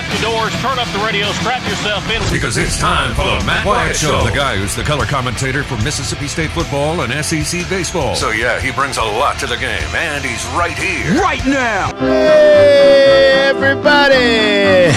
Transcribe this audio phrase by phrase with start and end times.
[0.00, 2.22] lock the doors, turn up the radio, strap yourself in.
[2.32, 4.24] Because it's time for the Matt Wyatt Show.
[4.24, 8.14] The guy who's the color commentator for Mississippi State football and SEC baseball.
[8.14, 11.20] So, yeah, he brings a lot to the game, and he's right here.
[11.20, 11.94] right now.
[11.98, 14.92] Hey, everybody!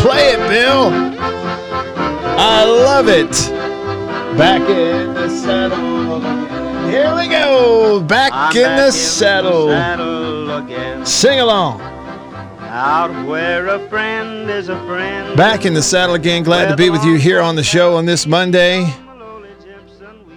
[0.00, 0.90] Play it, Bill.
[2.38, 3.30] I love it.
[4.38, 6.20] Back in the saddle.
[6.90, 8.00] Here we go.
[8.00, 9.68] Back in back the saddle.
[9.68, 11.04] saddle.
[11.04, 11.89] Sing along.
[12.72, 15.36] Out where a friend is a friend.
[15.36, 16.44] Back in the saddle again.
[16.44, 18.94] Glad to be with you here on the show on this Monday.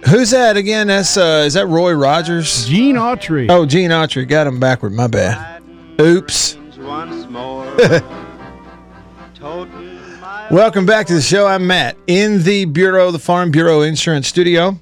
[0.08, 0.88] Who's that again?
[0.88, 2.66] That's uh, is that Roy Rogers?
[2.66, 3.46] Gene Autry.
[3.48, 4.26] Oh, Gene Autry.
[4.26, 4.92] Got him backward.
[4.92, 5.62] My bad.
[6.00, 6.56] Oops.
[6.78, 7.64] Once more.
[9.36, 11.46] Toting my Welcome back to the show.
[11.46, 14.76] I'm Matt in the Bureau, the Farm Bureau Insurance Studio.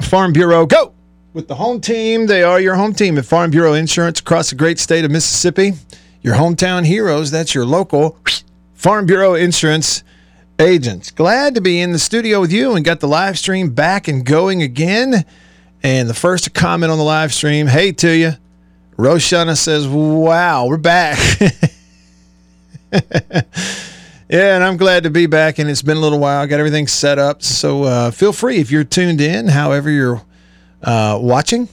[0.00, 0.94] Farm Bureau, go!
[1.34, 4.56] With the home team, they are your home team at Farm Bureau Insurance across the
[4.56, 5.74] great state of Mississippi.
[6.22, 8.18] Your hometown heroes, that's your local
[8.74, 10.02] Farm Bureau Insurance
[10.58, 11.10] agents.
[11.10, 14.24] Glad to be in the studio with you and got the live stream back and
[14.24, 15.24] going again.
[15.82, 18.32] And the first to comment on the live stream, hey to you.
[18.96, 21.18] Roshana says, wow, we're back.
[24.30, 26.42] Yeah, and I'm glad to be back, and it's been a little while.
[26.42, 30.22] I got everything set up, so uh, feel free if you're tuned in, however you're
[30.82, 31.66] uh, watching,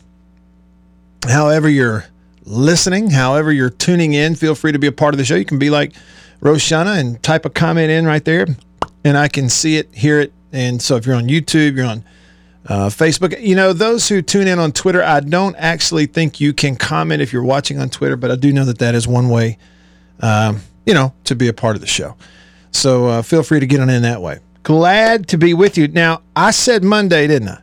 [1.27, 2.05] however you're
[2.45, 4.35] listening, however you're tuning in.
[4.35, 5.35] Feel free to be a part of the show.
[5.35, 5.93] You can be like
[6.41, 8.47] Roshana and type a comment in right there,
[9.03, 10.33] and I can see it, hear it.
[10.51, 12.03] And so if you're on YouTube, you're on
[12.67, 13.39] uh, Facebook.
[13.41, 17.21] You know, those who tune in on Twitter, I don't actually think you can comment
[17.21, 19.57] if you're watching on Twitter, but I do know that that is one way,
[20.21, 22.15] um, you know, to be a part of the show.
[22.71, 24.39] So uh, feel free to get on in that way.
[24.63, 25.87] Glad to be with you.
[25.87, 27.61] Now, I said Monday, didn't I?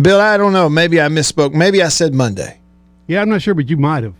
[0.00, 0.68] Bill, I don't know.
[0.68, 1.54] Maybe I misspoke.
[1.54, 2.60] Maybe I said Monday
[3.06, 4.14] Yeah, I'm not sure, but you might have.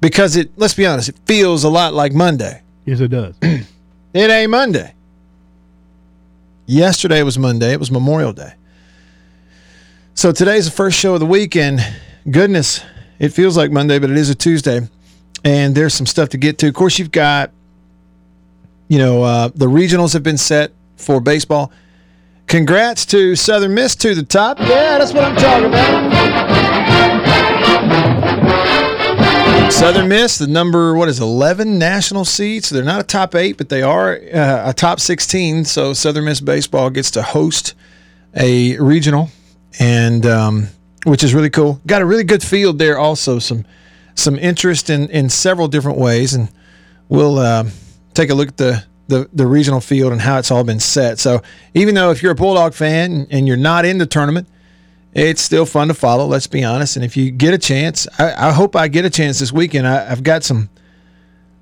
[0.00, 2.62] because it, let's be honest, it feels a lot like Monday.
[2.84, 3.34] Yes, it does.
[4.14, 4.94] It ain't Monday.
[6.64, 7.72] Yesterday was Monday.
[7.72, 8.54] It was Memorial Day.
[10.14, 11.78] So today's the first show of the week, and
[12.30, 12.80] goodness,
[13.18, 14.80] it feels like Monday, but it is a Tuesday.
[15.44, 16.68] And there's some stuff to get to.
[16.68, 17.50] Of course, you've got,
[18.88, 21.70] you know, uh, the regionals have been set for baseball.
[22.46, 24.58] Congrats to Southern Miss to the top.
[24.60, 26.06] Yeah, that's what I'm talking about.
[29.70, 32.70] Southern Miss, the number what is 11 national seeds.
[32.70, 35.64] They're not a top eight, but they are uh, a top 16.
[35.64, 37.74] So Southern Miss baseball gets to host
[38.34, 39.28] a regional,
[39.78, 40.68] and um,
[41.04, 41.80] which is really cool.
[41.86, 42.98] Got a really good field there.
[42.98, 43.64] Also, some
[44.14, 46.48] some interest in in several different ways, and
[47.08, 47.64] we'll uh,
[48.14, 51.18] take a look at the, the the regional field and how it's all been set.
[51.18, 51.42] So
[51.74, 54.48] even though if you're a Bulldog fan and you're not in the tournament,
[55.16, 56.26] it's still fun to follow.
[56.26, 56.96] Let's be honest.
[56.96, 59.86] And if you get a chance, I, I hope I get a chance this weekend.
[59.86, 60.68] I, I've got some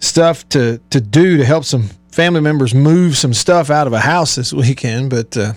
[0.00, 4.00] stuff to to do to help some family members move some stuff out of a
[4.00, 5.10] house this weekend.
[5.10, 5.52] But uh,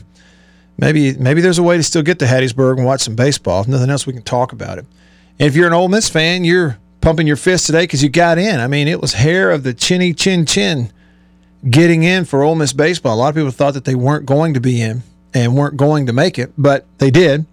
[0.77, 3.61] maybe maybe there's a way to still get to Hattiesburg and watch some baseball.
[3.61, 4.85] If nothing else, we can talk about it.
[5.39, 8.37] And if you're an Ole Miss fan, you're pumping your fist today because you got
[8.37, 8.59] in.
[8.59, 10.91] I mean, it was hair of the chinny chin chin
[11.67, 13.15] getting in for Ole Miss baseball.
[13.15, 15.01] A lot of people thought that they weren't going to be in
[15.33, 17.45] and weren't going to make it, but they did.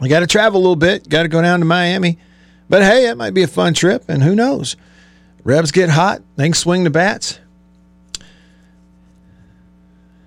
[0.00, 1.08] You got to travel a little bit.
[1.08, 2.18] Got to go down to Miami.
[2.68, 4.76] But hey, it might be a fun trip, and who knows?
[5.44, 6.22] Rebs get hot.
[6.36, 7.40] They can swing the bats.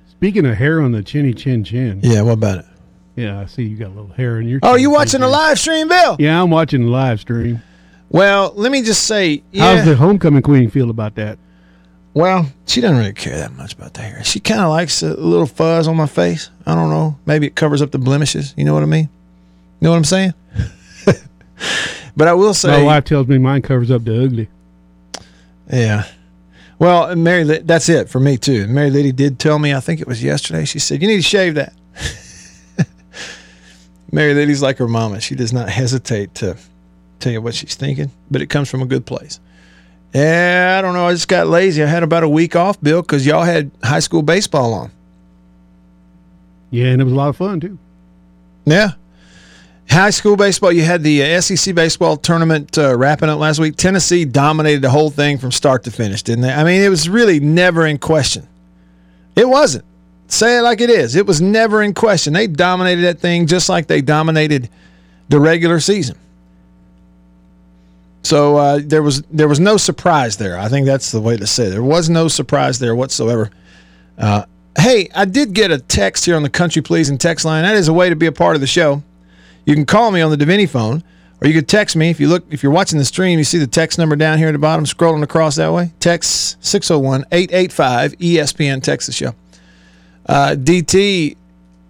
[0.08, 2.00] Speaking of hair on the chinny chin chin.
[2.04, 2.66] Yeah, what about it?
[3.16, 4.60] Yeah, I see you got a little hair in your.
[4.64, 6.16] Oh, you chin watching the live stream, Bill?
[6.20, 7.62] Yeah, I'm watching the live stream.
[8.10, 11.40] Well, let me just say, How's the homecoming queen feel about that?
[12.14, 14.24] Well, she doesn't really care that much about the hair.
[14.24, 16.52] She kind of likes a little fuzz on my face.
[16.66, 17.18] I don't know.
[17.26, 18.54] Maybe it covers up the blemishes.
[18.56, 19.10] You know what I mean?
[19.84, 20.34] You know what I'm saying?
[22.16, 24.48] but I will say, My wife tells me mine covers up the ugly.
[25.70, 26.08] Yeah.
[26.80, 28.66] Well, Mary, that's it for me too.
[28.70, 31.22] Mary Liddy did tell me, I think it was yesterday, she said, you need to
[31.22, 31.74] shave that.
[34.14, 35.20] Mary Liddy's like her mama.
[35.20, 36.56] She does not hesitate to
[37.20, 39.42] tell you what she's thinking, but it comes from a good place.
[40.16, 41.08] Yeah, I don't know.
[41.08, 41.84] I just got lazy.
[41.84, 44.92] I had about a week off, Bill, because y'all had high school baseball on.
[46.72, 47.78] Yeah, and it was a lot of fun too.
[48.63, 48.94] Yeah.
[49.89, 53.75] High school baseball, you had the uh, SEC baseball tournament uh, wrapping up last week.
[53.75, 56.51] Tennessee dominated the whole thing from start to finish, didn't they?
[56.51, 58.47] I mean, it was really never in question.
[59.35, 59.85] It wasn't.
[60.27, 61.15] Say it like it is.
[61.15, 62.33] It was never in question.
[62.33, 64.69] They dominated that thing just like they dominated
[65.30, 66.18] the regular season.
[68.24, 70.57] So uh, there was there was no surprise there.
[70.57, 71.69] I think that's the way to say it.
[71.71, 73.51] There was no surprise there whatsoever.
[74.18, 74.45] Uh,
[74.80, 77.63] hey, I did get a text here on the Country Pleasing text line.
[77.63, 79.03] That is a way to be a part of the show.
[79.65, 81.04] You can call me on the Davini phone,
[81.42, 83.57] Or you could text me if you look if you're watching the stream, you see
[83.57, 85.92] the text number down here at the bottom scrolling across that way.
[86.00, 89.36] Text 601-885 ESPN Texas the show.
[90.25, 91.36] Uh, DT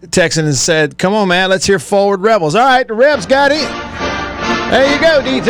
[0.08, 3.52] texted and said, "Come on, man, let's hear Forward Rebels." All right, the Rebs got
[3.52, 3.60] in.
[4.72, 5.48] There you go, DT.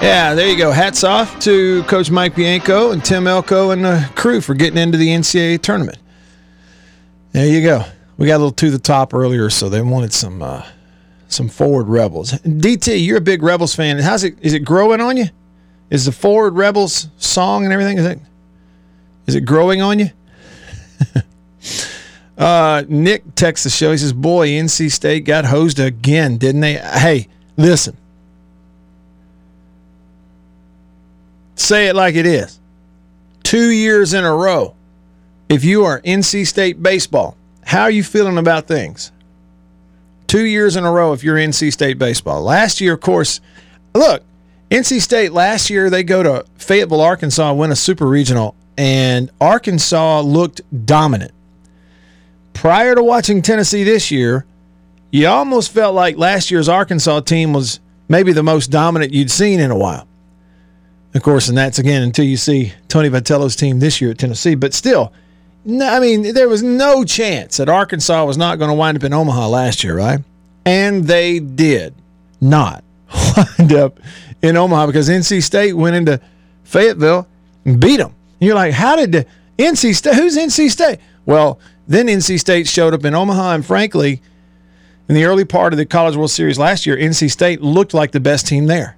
[0.00, 0.70] Yeah, there you go.
[0.70, 4.96] Hats off to Coach Mike Bianco and Tim Elko and the crew for getting into
[4.96, 5.98] the NCAA tournament.
[7.32, 7.84] There you go.
[8.16, 10.66] We got a little to the top earlier, so they wanted some uh,
[11.28, 12.32] some forward rebels.
[12.32, 13.98] DT, you're a big Rebels fan.
[13.98, 14.36] How's it?
[14.42, 15.26] Is it growing on you?
[15.90, 17.98] Is the forward Rebels song and everything?
[17.98, 18.18] Is it
[19.26, 20.10] is it growing on you?
[22.38, 23.92] uh, Nick texts the show.
[23.92, 27.96] He says, "Boy, NC State got hosed again, didn't they?" Hey, listen.
[31.54, 32.58] Say it like it is.
[33.44, 34.74] Two years in a row.
[35.50, 39.10] If you are NC State baseball, how are you feeling about things?
[40.28, 42.42] Two years in a row if you're NC State baseball.
[42.42, 43.40] Last year, of course,
[43.92, 44.22] look,
[44.70, 50.20] NC State last year they go to Fayetteville, Arkansas, win a super regional, and Arkansas
[50.20, 51.32] looked dominant.
[52.52, 54.46] Prior to watching Tennessee this year,
[55.10, 59.58] you almost felt like last year's Arkansas team was maybe the most dominant you'd seen
[59.58, 60.06] in a while.
[61.12, 64.54] Of course, and that's again until you see Tony Vitello's team this year at Tennessee.
[64.54, 65.12] But still,
[65.64, 69.04] no, I mean, there was no chance that Arkansas was not going to wind up
[69.04, 70.20] in Omaha last year, right?
[70.64, 71.94] And they did
[72.40, 72.82] not
[73.36, 74.00] wind up
[74.42, 76.20] in Omaha because NC State went into
[76.64, 77.26] Fayetteville
[77.64, 78.14] and beat them.
[78.40, 79.26] And you're like, how did the
[79.58, 80.14] NC State?
[80.14, 80.98] Who's NC State?
[81.26, 84.22] Well, then NC State showed up in Omaha, and frankly,
[85.08, 88.12] in the early part of the College World Series last year, NC State looked like
[88.12, 88.96] the best team there.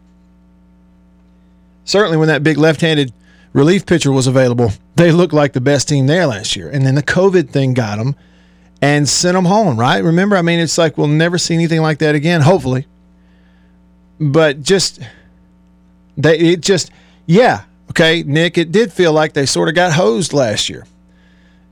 [1.84, 3.12] Certainly, when that big left-handed
[3.52, 6.68] relief pitcher was available, they looked like the best team there last year.
[6.68, 8.16] And then the COVID thing got them
[8.80, 10.02] and sent them home, right?
[10.02, 12.86] Remember, I mean, it's like we'll never see anything like that again, hopefully.
[14.18, 15.00] But just,
[16.16, 16.90] they, it just,
[17.26, 20.86] yeah, okay, Nick, it did feel like they sort of got hosed last year.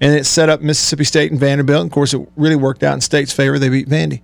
[0.01, 1.83] And it set up Mississippi State and Vanderbilt.
[1.83, 3.59] And of course, it really worked out in State's favor.
[3.59, 4.23] They beat Vandy.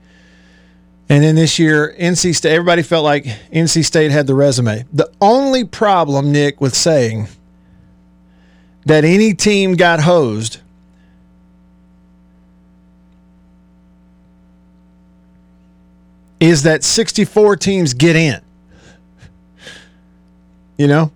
[1.09, 4.87] And then this year, NC State, everybody felt like NC State had the resume.
[4.93, 7.29] The only problem, Nick, with saying
[8.87, 10.59] that any team got hosed
[16.41, 18.41] is that 64 teams get in.
[20.79, 21.11] You know?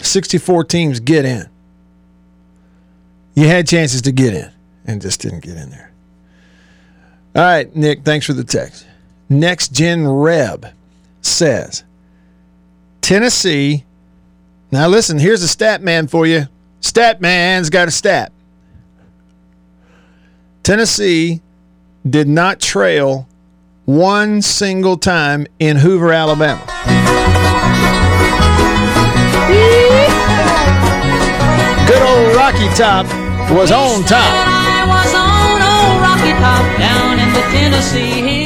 [0.00, 1.48] 64 teams get in.
[3.34, 4.50] You had chances to get in
[4.86, 5.92] and just didn't get in there.
[7.34, 8.86] All right, Nick, thanks for the text.
[9.28, 10.66] Next Gen Reb
[11.20, 11.84] says
[13.00, 13.84] Tennessee.
[14.72, 16.48] Now, listen, here's a stat man for you.
[16.80, 18.32] Stat man's got a stat.
[20.62, 21.42] Tennessee
[22.08, 23.28] did not trail
[23.84, 26.64] one single time in Hoover, Alabama.
[31.86, 33.04] Good old Rocky Top
[33.50, 34.52] was on top.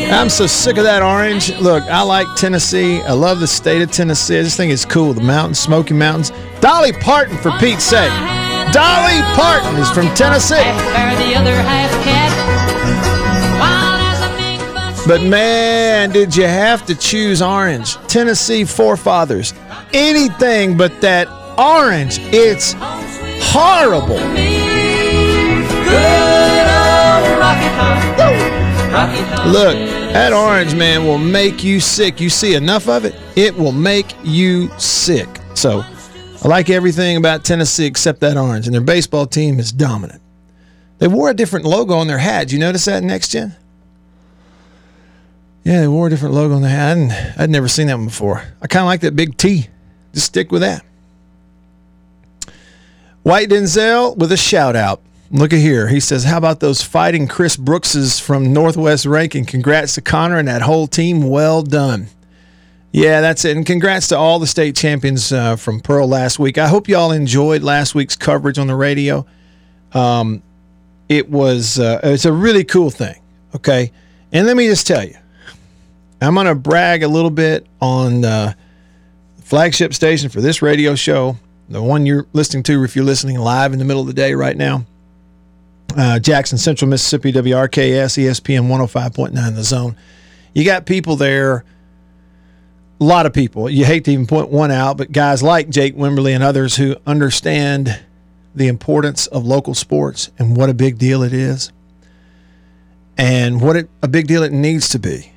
[0.08, 1.50] I'm so sick of that orange.
[1.58, 3.02] Look, I like Tennessee.
[3.02, 4.38] I love the state of Tennessee.
[4.38, 5.12] I just think it's cool.
[5.12, 6.32] The mountains, Smoky Mountains.
[6.60, 8.10] Dolly Parton, for Pete's sake.
[8.72, 10.56] Dolly Parton is from Tennessee.
[15.06, 17.96] But man, did you have to choose orange?
[18.08, 19.54] Tennessee forefathers.
[19.92, 22.18] Anything but that orange.
[22.32, 22.74] It's
[23.52, 24.16] horrible.
[29.46, 29.76] Look,
[30.12, 32.20] that orange man will make you sick.
[32.20, 35.28] You see enough of it, it will make you sick.
[35.54, 35.84] So,
[36.44, 40.22] I like everything about Tennessee except that orange, and their baseball team is dominant.
[40.98, 42.48] They wore a different logo on their hat.
[42.48, 43.54] Did you notice that next gen?
[45.64, 46.96] Yeah, they wore a different logo on their hat.
[46.96, 48.42] And I'd never seen that one before.
[48.62, 49.66] I kind of like that big T.
[50.14, 50.84] Just stick with that.
[53.24, 55.02] White Denzel with a shout out.
[55.30, 55.88] Look at here.
[55.88, 59.44] He says, How about those fighting Chris Brookses from Northwest Rankin?
[59.44, 61.28] Congrats to Connor and that whole team.
[61.28, 62.08] Well done.
[62.92, 63.56] Yeah, that's it.
[63.56, 66.56] And congrats to all the state champions uh, from Pearl last week.
[66.56, 69.26] I hope y'all enjoyed last week's coverage on the radio.
[69.92, 70.42] Um,
[71.08, 73.20] it was uh, it's a really cool thing.
[73.54, 73.92] Okay,
[74.32, 75.16] and let me just tell you,
[76.20, 78.54] I'm to brag a little bit on uh,
[79.36, 81.36] the flagship station for this radio show,
[81.68, 84.32] the one you're listening to if you're listening live in the middle of the day
[84.34, 84.86] right now.
[85.96, 89.96] Uh, Jackson Central Mississippi, WRKS, ESPN 105.9 The Zone.
[90.54, 91.64] You got people there,
[93.00, 93.70] a lot of people.
[93.70, 96.96] You hate to even point one out, but guys like Jake Wimberly and others who
[97.06, 97.98] understand
[98.54, 101.72] the importance of local sports and what a big deal it is.
[103.18, 105.32] and what it, a big deal it needs to be,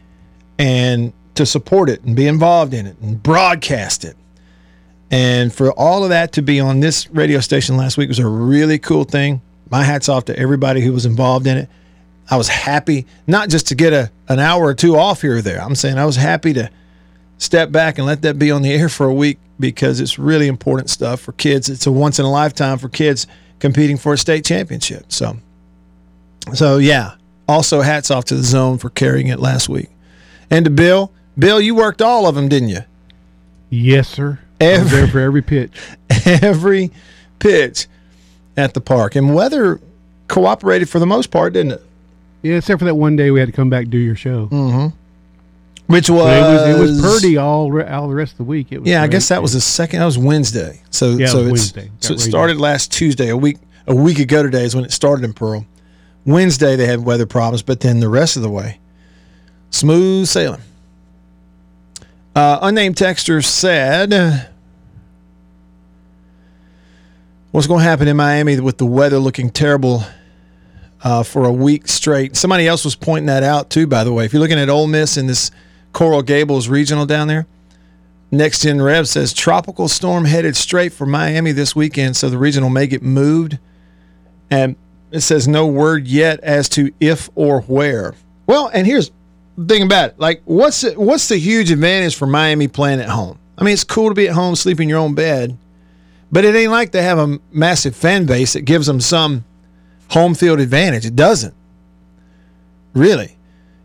[0.58, 4.18] and to support it and be involved in it and broadcast it.
[5.12, 8.28] And for all of that to be on this radio station last week was a
[8.28, 9.42] really cool thing.
[9.70, 11.70] My hats off to everybody who was involved in it.
[12.30, 15.42] I was happy not just to get a an hour or two off here or
[15.42, 15.62] there.
[15.62, 16.70] I'm saying I was happy to
[17.38, 20.48] step back and let that be on the air for a week because it's really
[20.48, 21.70] important stuff for kids.
[21.70, 23.26] It's a once in a lifetime for kids
[23.60, 25.12] competing for a state championship.
[25.12, 25.38] So,
[26.54, 27.16] so yeah.
[27.48, 29.90] Also, hats off to the zone for carrying it last week,
[30.52, 31.12] and to Bill.
[31.38, 32.82] Bill, you worked all of them, didn't you?
[33.72, 34.38] Yes, sir.
[34.62, 35.72] I was Every- there for every pitch.
[36.26, 36.92] Every
[37.40, 37.88] pitch
[38.60, 39.80] at the park, and weather
[40.28, 41.84] cooperated for the most part, didn't it?
[42.42, 44.48] Yeah, except for that one day we had to come back and do your show.
[45.88, 48.68] Which was it was it was Purdy all re- all the rest of the week.
[48.72, 50.00] It was Yeah, I guess that was the second.
[50.00, 50.82] That was Wednesday.
[50.92, 51.92] So Yeah, it so it's, Wednesday.
[52.00, 55.26] So it started last Tuesday, a week a week ago today is when it started
[55.26, 55.66] in Pearl.
[56.26, 58.80] Wednesday they had weather problems, but then the rest of the way,
[59.72, 60.62] smooth sailing.
[62.36, 64.49] Uh, unnamed texter said,
[67.52, 70.04] "What's going to happen in Miami with the weather looking terrible
[71.04, 73.88] uh, for a week straight?" Somebody else was pointing that out too.
[73.88, 75.52] By the way, if you're looking at Ole Miss in this
[75.94, 77.48] Coral Gables regional down there.
[78.32, 82.70] Next Gen Reb says tropical storm headed straight for Miami this weekend, so the regional
[82.70, 83.58] may get moved.
[84.52, 84.76] And
[85.12, 88.14] it says no word yet as to if or where.
[88.46, 89.12] Well, and here's
[89.58, 93.10] the thing about it: like, what's the, what's the huge advantage for Miami playing at
[93.10, 93.40] home?
[93.58, 95.58] I mean, it's cool to be at home, sleep in your own bed,
[96.32, 99.46] but it ain't like they have a massive fan base that gives them some
[100.10, 101.06] home field advantage.
[101.06, 101.54] It doesn't
[102.94, 103.38] really.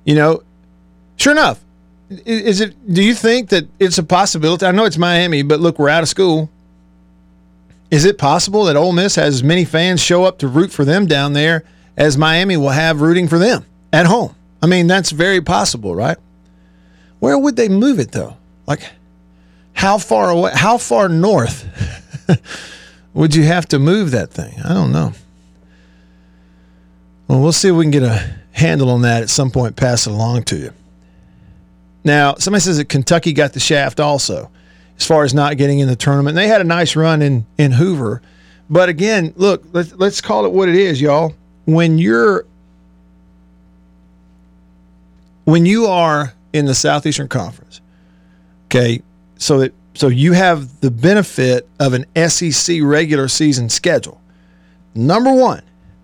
[0.05, 0.43] You know,
[1.17, 1.61] sure enough,
[2.11, 5.79] is it do you think that it's a possibility i know it's miami but look
[5.79, 6.51] we're out of school
[7.95, 10.85] is it possible that Ole Miss has as many fans show up to root for
[10.85, 11.63] them down there
[11.97, 14.35] as Miami will have rooting for them at home?
[14.61, 16.17] I mean, that's very possible, right?
[17.21, 18.37] Where would they move it though?
[18.67, 18.91] Like,
[19.75, 20.51] how far away?
[20.55, 21.69] How far north
[23.15, 24.55] would you have to move that thing?
[24.65, 25.13] I don't know.
[27.29, 29.77] Well, we'll see if we can get a handle on that at some point.
[29.77, 30.73] Pass it along to you.
[32.05, 34.51] Now, somebody says that Kentucky got the shaft also,
[34.99, 36.37] as far as not getting in the tournament.
[36.37, 38.21] They had a nice run in in Hoover,
[38.69, 41.35] but again, look, let's let's call it what it is, y'all.
[41.65, 42.45] When you're
[45.45, 47.81] when you are in the Southeastern Conference,
[48.67, 49.01] okay,
[49.39, 54.21] so that so you have the benefit of an SEC regular season schedule.
[54.95, 55.63] Number one,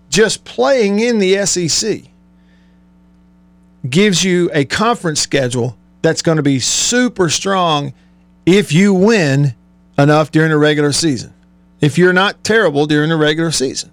[0.09, 2.03] just playing in the SEC
[3.89, 7.93] gives you a conference schedule that's going to be super strong
[8.45, 9.55] if you win
[9.97, 11.33] enough during the regular season.
[11.79, 13.91] If you're not terrible during the regular season.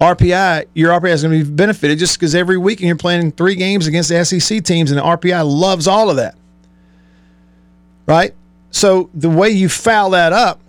[0.00, 3.54] RPI, your RPI is going to be benefited just because every weekend you're playing three
[3.54, 6.36] games against the SEC teams, and the RPI loves all of that.
[8.06, 8.34] Right?
[8.70, 10.60] So the way you foul that up,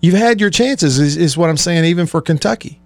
[0.00, 2.78] you've had your chances, is, is what I'm saying, even for Kentucky.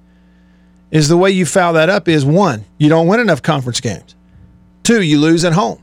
[0.90, 4.14] Is the way you foul that up is one, you don't win enough conference games.
[4.84, 5.82] Two, you lose at home.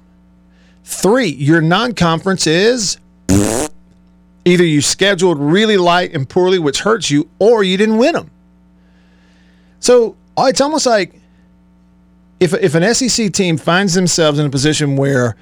[0.83, 2.97] Three, your non conference is
[4.45, 8.31] either you scheduled really light and poorly, which hurts you, or you didn't win them.
[9.79, 11.19] So it's almost like
[12.39, 15.35] if, if an SEC team finds themselves in a position where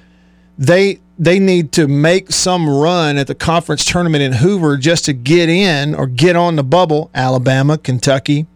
[0.58, 5.12] they they need to make some run at the conference tournament in Hoover just to
[5.12, 8.46] get in or get on the bubble, Alabama, Kentucky,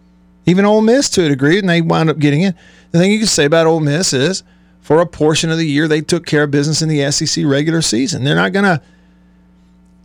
[0.47, 2.55] even Ole Miss to a degree, and they wound up getting in.
[2.91, 4.43] The thing you can say about Ole Miss is
[4.81, 7.83] for a portion of the year they took care of business in the SEC regular
[7.83, 8.25] season.
[8.25, 8.81] They're not gonna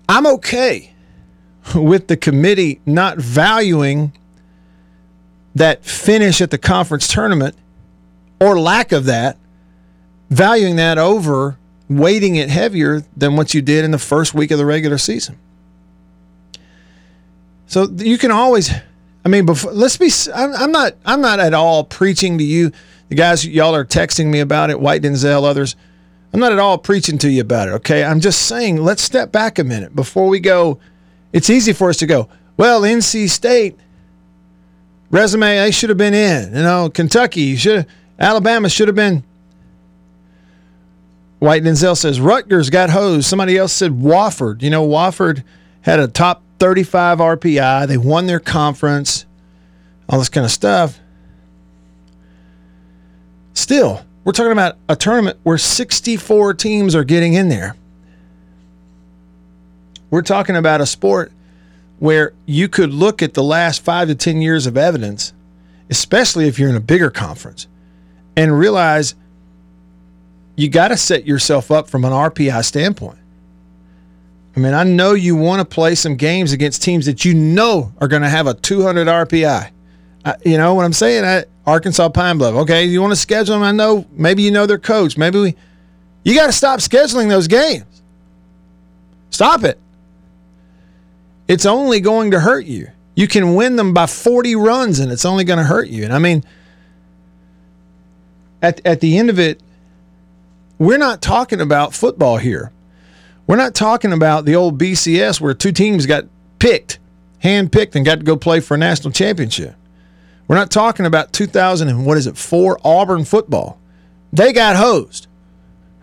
[0.09, 0.95] I'm okay
[1.75, 4.11] with the committee not valuing
[5.53, 7.55] that finish at the conference tournament
[8.41, 9.37] or lack of that,
[10.31, 11.58] valuing that over
[11.89, 15.37] weighting it heavier than what you did in the first week of the regular season.
[17.67, 18.71] So you can always,
[19.25, 20.09] I mean, before let's be.
[20.33, 20.93] I'm, not.
[21.05, 22.71] I'm not at all preaching to you,
[23.09, 23.45] the guys.
[23.45, 24.79] Y'all are texting me about it.
[24.79, 25.75] White Denzel, others.
[26.31, 27.71] I'm not at all preaching to you about it.
[27.71, 28.77] Okay, I'm just saying.
[28.77, 30.79] Let's step back a minute before we go.
[31.31, 32.29] It's easy for us to go.
[32.57, 33.77] Well, NC State
[35.11, 36.55] resume, they should have been in.
[36.55, 37.85] You know, Kentucky should.
[38.19, 39.23] Alabama should have been.
[41.39, 43.25] White Denzel says Rutgers got hosed.
[43.25, 44.61] Somebody else said Wofford.
[44.61, 45.43] You know, Wofford
[45.81, 47.87] had a top 35 RPI.
[47.87, 49.25] They won their conference,
[50.07, 50.99] all this kind of stuff.
[53.53, 57.75] Still, we're talking about a tournament where 64 teams are getting in there.
[60.11, 61.31] We're talking about a sport
[61.99, 65.33] where you could look at the last five to 10 years of evidence,
[65.89, 67.67] especially if you're in a bigger conference,
[68.35, 69.15] and realize
[70.59, 73.17] you got to set yourself up from an RPI standpoint.
[74.57, 77.93] I mean, I know you want to play some games against teams that you know
[78.01, 79.71] are going to have a 200 RPI.
[80.25, 81.23] I, you know what I'm saying?
[81.23, 82.55] I, Arkansas Pine Bluff.
[82.55, 83.63] Okay, you want to schedule them?
[83.63, 85.17] I know maybe you know their coach.
[85.17, 85.55] Maybe we.
[86.25, 88.01] You got to stop scheduling those games.
[89.29, 89.79] Stop it.
[91.47, 92.89] It's only going to hurt you.
[93.15, 96.03] You can win them by 40 runs and it's only going to hurt you.
[96.03, 96.43] And I mean,
[98.61, 99.61] at, at the end of it,
[100.79, 102.71] we're not talking about football here.
[103.45, 106.25] We're not talking about the old BCS where two teams got
[106.57, 106.99] picked,
[107.39, 109.75] hand picked, and got to go play for a national championship.
[110.47, 113.79] We're not talking about 2000 and what is it, four Auburn football.
[114.31, 115.27] They got hosed.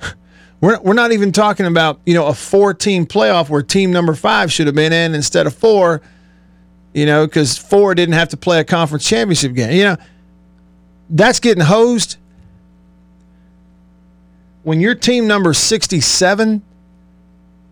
[0.61, 4.15] We're, we're not even talking about, you know, a four team playoff where team number
[4.15, 6.01] five should have been in instead of four,
[6.95, 9.73] you know, because four didn't have to play a conference championship game.
[9.73, 9.97] You know,
[11.11, 12.17] that's getting hosed.
[14.67, 16.61] When your team number 67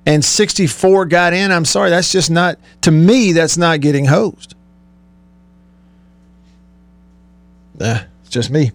[0.07, 4.55] and 64 got in, I'm sorry, that's just not, to me, that's not getting hosed.
[7.81, 8.71] Eh, it's just me.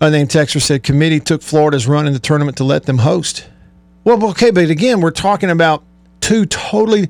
[0.00, 3.48] Unnamed texter said committee took Florida's run in the tournament to let them host.
[4.04, 5.82] Well, okay, but again, we're talking about
[6.20, 7.08] two totally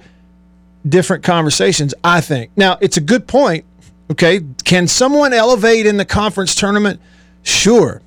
[0.89, 2.53] different conversations, I think.
[2.57, 3.67] Now, it's a good point.
[4.11, 4.41] Okay.
[4.65, 7.03] Can someone elevate in the conference tournament?
[7.43, 8.01] Sure.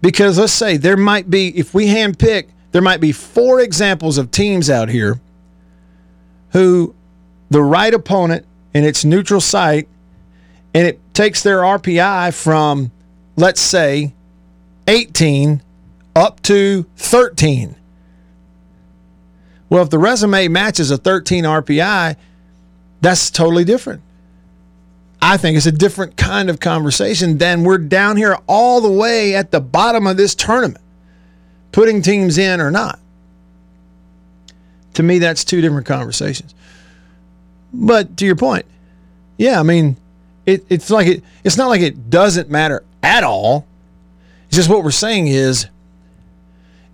[0.00, 4.30] Because let's say there might be, if we handpick, there might be four examples of
[4.30, 5.20] teams out here
[6.52, 6.94] who
[7.50, 9.88] the right opponent in its neutral site,
[10.74, 12.92] and it takes their RPI from
[13.36, 14.12] let's say
[14.86, 15.62] 18
[16.14, 17.76] up to 13.
[19.68, 22.16] Well, if the resume matches a 13 RPI,
[23.00, 24.02] that's totally different.
[25.22, 29.34] I think it's a different kind of conversation than we're down here all the way
[29.34, 30.82] at the bottom of this tournament,
[31.72, 32.98] putting teams in or not.
[34.94, 36.54] To me, that's two different conversations.
[37.72, 38.66] But to your point,
[39.36, 39.96] yeah, I mean,
[40.46, 43.66] it, it's like it, it's not like it doesn't matter at all.
[44.48, 45.66] It's just what we're saying is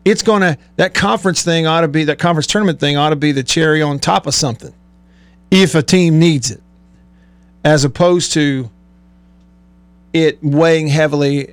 [0.05, 3.17] it's going to, that conference thing ought to be, that conference tournament thing ought to
[3.17, 4.75] be the cherry on top of something
[5.51, 6.61] if a team needs it,
[7.67, 8.71] as opposed to
[10.13, 11.53] it weighing heavily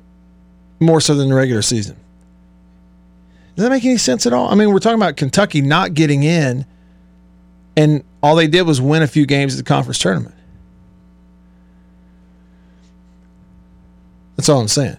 [0.78, 1.96] more so than the regular season.
[3.56, 4.48] Does that make any sense at all?
[4.48, 6.66] I mean, we're talking about Kentucky not getting in,
[7.76, 10.36] and all they did was win a few games at the conference tournament.
[14.36, 14.96] That's all I'm saying.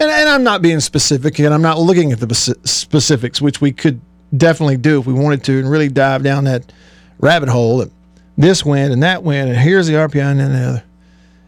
[0.00, 3.70] And, and I'm not being specific, and I'm not looking at the specifics, which we
[3.70, 4.00] could
[4.36, 6.72] definitely do if we wanted to, and really dive down that
[7.20, 7.78] rabbit hole.
[7.78, 7.92] That
[8.36, 10.84] this win and that win, and here's the RPI and then the other.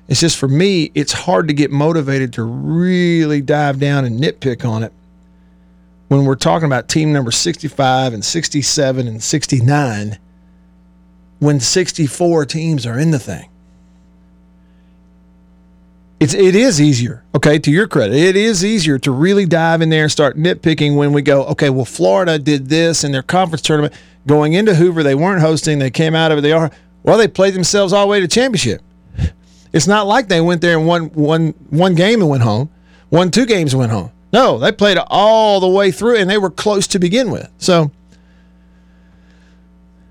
[0.09, 4.69] It's just for me, it's hard to get motivated to really dive down and nitpick
[4.69, 4.93] on it
[6.09, 10.19] when we're talking about team number 65 and 67 and 69
[11.39, 13.49] when 64 teams are in the thing
[16.25, 17.23] it's it is easier.
[17.35, 20.97] Okay, to your credit, it is easier to really dive in there and start nitpicking
[20.97, 21.45] when we go.
[21.49, 23.93] Okay, well, Florida did this in their conference tournament
[24.27, 25.03] going into Hoover.
[25.03, 25.79] They weren't hosting.
[25.79, 26.41] They came out of it.
[26.41, 26.71] They are.
[27.03, 28.81] Well, they played themselves all the way to championship.
[29.75, 32.71] It's not like they went there and won one one game and went home,
[33.11, 34.11] won two games and went home.
[34.33, 37.51] No, they played all the way through and they were close to begin with.
[37.59, 37.91] So,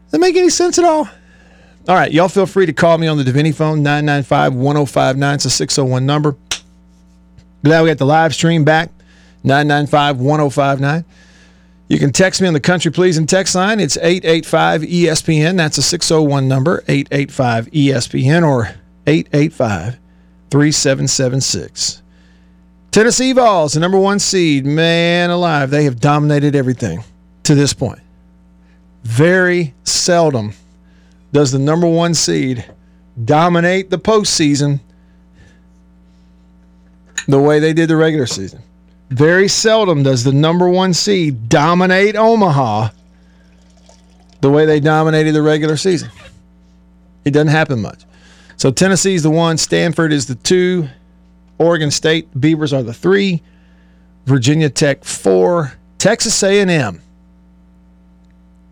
[0.03, 1.09] does that make any sense at all?
[1.85, 5.35] All right, y'all feel free to call me on the Davini phone, 995 1059.
[5.35, 6.37] It's a 601 number.
[7.65, 8.89] Glad we got the live stream back,
[9.43, 11.03] 995 1059.
[11.89, 13.81] You can text me on the Country Pleasing text line.
[13.81, 15.57] It's 885 ESPN.
[15.57, 19.99] That's a 601 number, 885 ESPN or 885
[20.51, 22.01] 3776.
[22.91, 24.65] Tennessee Vols, the number one seed.
[24.65, 27.03] Man alive, they have dominated everything
[27.43, 27.99] to this point.
[29.03, 30.53] Very seldom
[31.33, 32.63] does the number one seed
[33.25, 34.79] dominate the postseason
[37.27, 38.61] the way they did the regular season.
[39.09, 42.89] Very seldom does the number one seed dominate Omaha
[44.41, 46.09] the way they dominated the regular season.
[47.25, 48.03] It doesn't happen much.
[48.57, 50.87] So Tennessee's the one, Stanford is the two,
[51.57, 53.41] Oregon State Beavers are the three,
[54.25, 57.01] Virginia Tech four, Texas A&M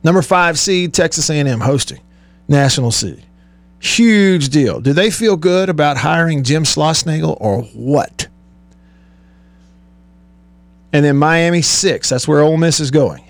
[0.03, 2.01] number five seed Texas A&M hosting
[2.47, 3.23] national City.
[3.79, 4.79] Huge deal.
[4.79, 8.27] Do they feel good about hiring Jim Schlossnagle or what?
[10.93, 12.09] And then Miami six.
[12.09, 13.23] That's where Ole Miss is going.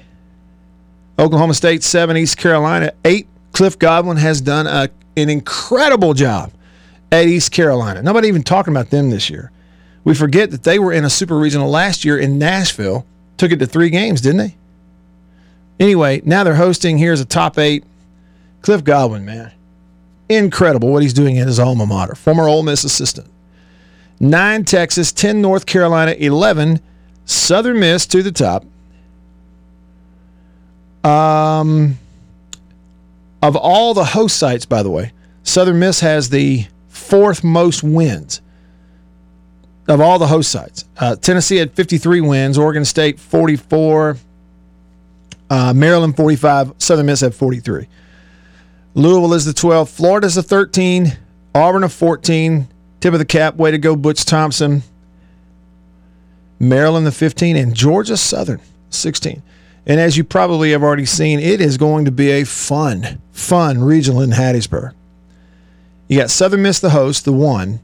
[1.18, 2.18] Oklahoma State seven.
[2.18, 3.28] East Carolina eight.
[3.54, 6.52] Cliff Godwin has done a, an incredible job
[7.12, 8.02] at East Carolina.
[8.02, 9.52] Nobody even talking about them this year.
[10.04, 13.06] We forget that they were in a super regional last year in Nashville.
[13.38, 14.56] Took it to three games, didn't they?
[15.80, 16.98] Anyway, now they're hosting.
[16.98, 17.84] Here's a top eight.
[18.62, 19.52] Cliff Godwin, man.
[20.30, 22.16] Incredible what he's doing at his alma mater.
[22.16, 23.28] Former Ole Miss assistant.
[24.20, 26.80] Nine Texas, 10 North Carolina, 11
[27.26, 28.66] Southern Miss to the top.
[31.04, 31.98] Um,
[33.42, 35.12] of all the host sites, by the way,
[35.44, 38.42] Southern Miss has the fourth most wins
[39.88, 40.86] of all the host sites.
[40.98, 44.18] Uh, Tennessee had 53 wins, Oregon State 44,
[45.50, 47.88] uh, Maryland 45, Southern Miss had 43.
[48.94, 51.18] Louisville is the 12th, Florida's the 13,
[51.56, 52.68] Auburn a 14,
[53.00, 54.84] tip of the cap, way to go, Butch Thompson.
[56.60, 59.42] Maryland the 15, and Georgia Southern 16.
[59.86, 63.84] And as you probably have already seen, it is going to be a fun, fun
[63.84, 64.94] regional in Hattiesburg.
[66.08, 67.80] You got Southern Miss, the host, the one.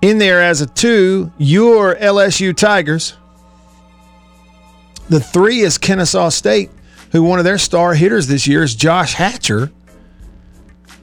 [0.00, 3.14] In there as a two, your LSU Tigers.
[5.08, 6.70] The three is Kennesaw State,
[7.14, 9.70] who one of their star hitters this year is Josh Hatcher,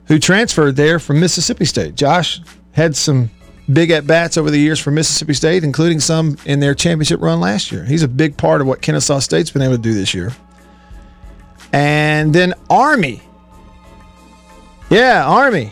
[0.07, 1.95] who transferred there from Mississippi State.
[1.95, 2.41] Josh
[2.73, 3.31] had some
[3.71, 7.39] big at bats over the years for Mississippi State, including some in their championship run
[7.39, 7.85] last year.
[7.85, 10.33] He's a big part of what Kennesaw State's been able to do this year.
[11.71, 13.21] And then Army.
[14.89, 15.71] Yeah, Army.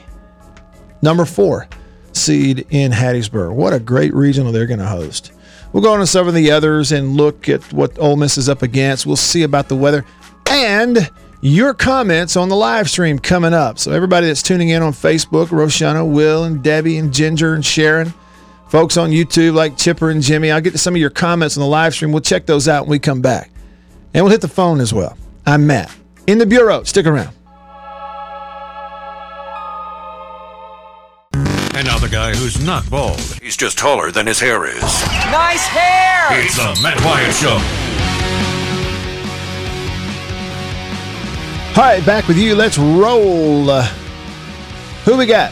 [1.02, 1.67] Number four
[2.13, 3.56] seed in Hattiesburg.
[3.56, 5.34] What a great regional they're going to host.
[5.73, 8.47] We'll go on to some of the others and look at what Ole Miss is
[8.47, 9.06] up against.
[9.06, 10.06] We'll see about the weather
[10.49, 11.09] and
[11.41, 13.79] your comments on the live stream coming up.
[13.79, 18.13] So everybody that's tuning in on Facebook, Roshana, Will, and Debbie, and Ginger, and Sharon,
[18.67, 21.62] folks on YouTube like Chipper and Jimmy, I'll get to some of your comments on
[21.62, 22.12] the live stream.
[22.12, 23.51] We'll check those out when we come back.
[24.13, 25.17] And we'll hit the phone as well.
[25.45, 25.95] I'm Matt.
[26.27, 26.83] In the Bureau.
[26.83, 27.33] Stick around.
[31.79, 33.21] And now the guy who's not bald.
[33.41, 34.81] He's just taller than his hair is.
[34.81, 36.43] Nice hair!
[36.43, 37.98] It's the Matt Wyatt Show.
[41.79, 42.55] All right, back with you.
[42.55, 43.69] Let's roll.
[43.69, 43.85] Uh,
[45.05, 45.49] who we got?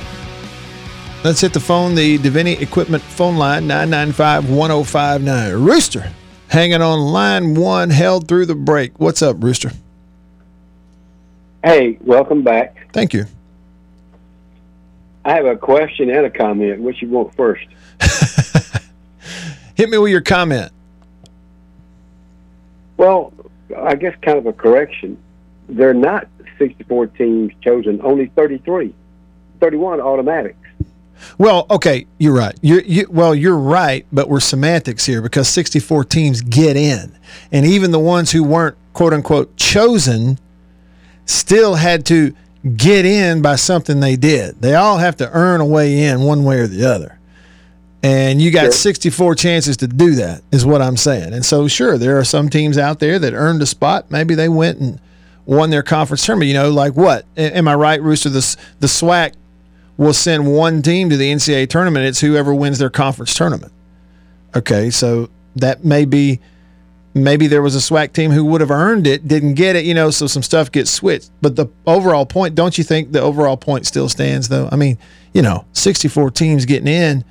[1.24, 5.54] Let's hit the phone, the Davini Equipment phone line, 995 1059.
[5.54, 6.12] Rooster,
[6.50, 9.00] hanging on line one, held through the break.
[9.00, 9.72] What's up, Rooster?
[11.64, 12.76] Hey, welcome back.
[12.92, 13.24] Thank you.
[15.24, 16.82] I have a question and a comment.
[16.82, 17.66] Which you want first?
[19.76, 20.74] Hit me with your comment.
[22.98, 23.32] Well,
[23.78, 25.18] I guess kind of a correction.
[25.68, 26.28] They're not
[26.58, 28.94] 64 teams chosen, only 33.
[29.60, 30.58] 31 automatics.
[31.38, 32.56] Well, okay, you're right.
[32.62, 37.18] You're, you, well, you're right, but we're semantics here because 64 teams get in,
[37.52, 40.38] and even the ones who weren't quote unquote chosen
[41.26, 42.34] still had to
[42.76, 44.62] get in by something they did.
[44.62, 47.20] They all have to earn a way in one way or the other.
[48.04, 48.72] And you got sure.
[48.72, 51.34] 64 chances to do that, is what I'm saying.
[51.34, 54.12] And so, sure, there are some teams out there that earned a spot.
[54.12, 55.00] Maybe they went and
[55.48, 56.50] won their conference tournament.
[56.50, 57.26] You know, like what?
[57.36, 58.30] Am I right, Rooster?
[58.30, 59.34] The, the SWAC
[59.98, 62.06] will send one team to the NCAA tournament.
[62.06, 63.72] It's whoever wins their conference tournament.
[64.56, 66.40] Okay, so that may be
[67.16, 69.94] maybe there was a SWAC team who would have earned it, didn't get it, you
[69.94, 71.32] know, so some stuff gets switched.
[71.42, 74.70] But the overall point, don't you think the overall point still stands, though?
[74.72, 75.00] I mean,
[75.34, 77.26] you know, 64 teams getting in.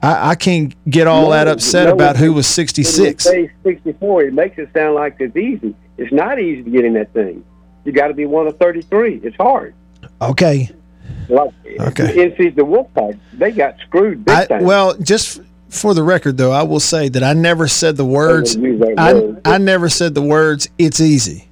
[0.00, 3.24] I, I can't get all no, that upset no, about who was 66.
[3.64, 5.74] 64, it makes it sound like it's easy.
[5.98, 7.44] It's not easy to get in that thing.
[7.84, 9.20] You got to be one of 33.
[9.22, 9.74] It's hard.
[10.22, 10.70] Okay.
[11.28, 12.30] Like, okay.
[12.30, 14.64] NC the Wolfpack, they got screwed big I, time.
[14.64, 18.56] Well, just for the record, though, I will say that I never said the words.
[18.96, 20.68] I, I never said the words.
[20.78, 21.48] It's easy.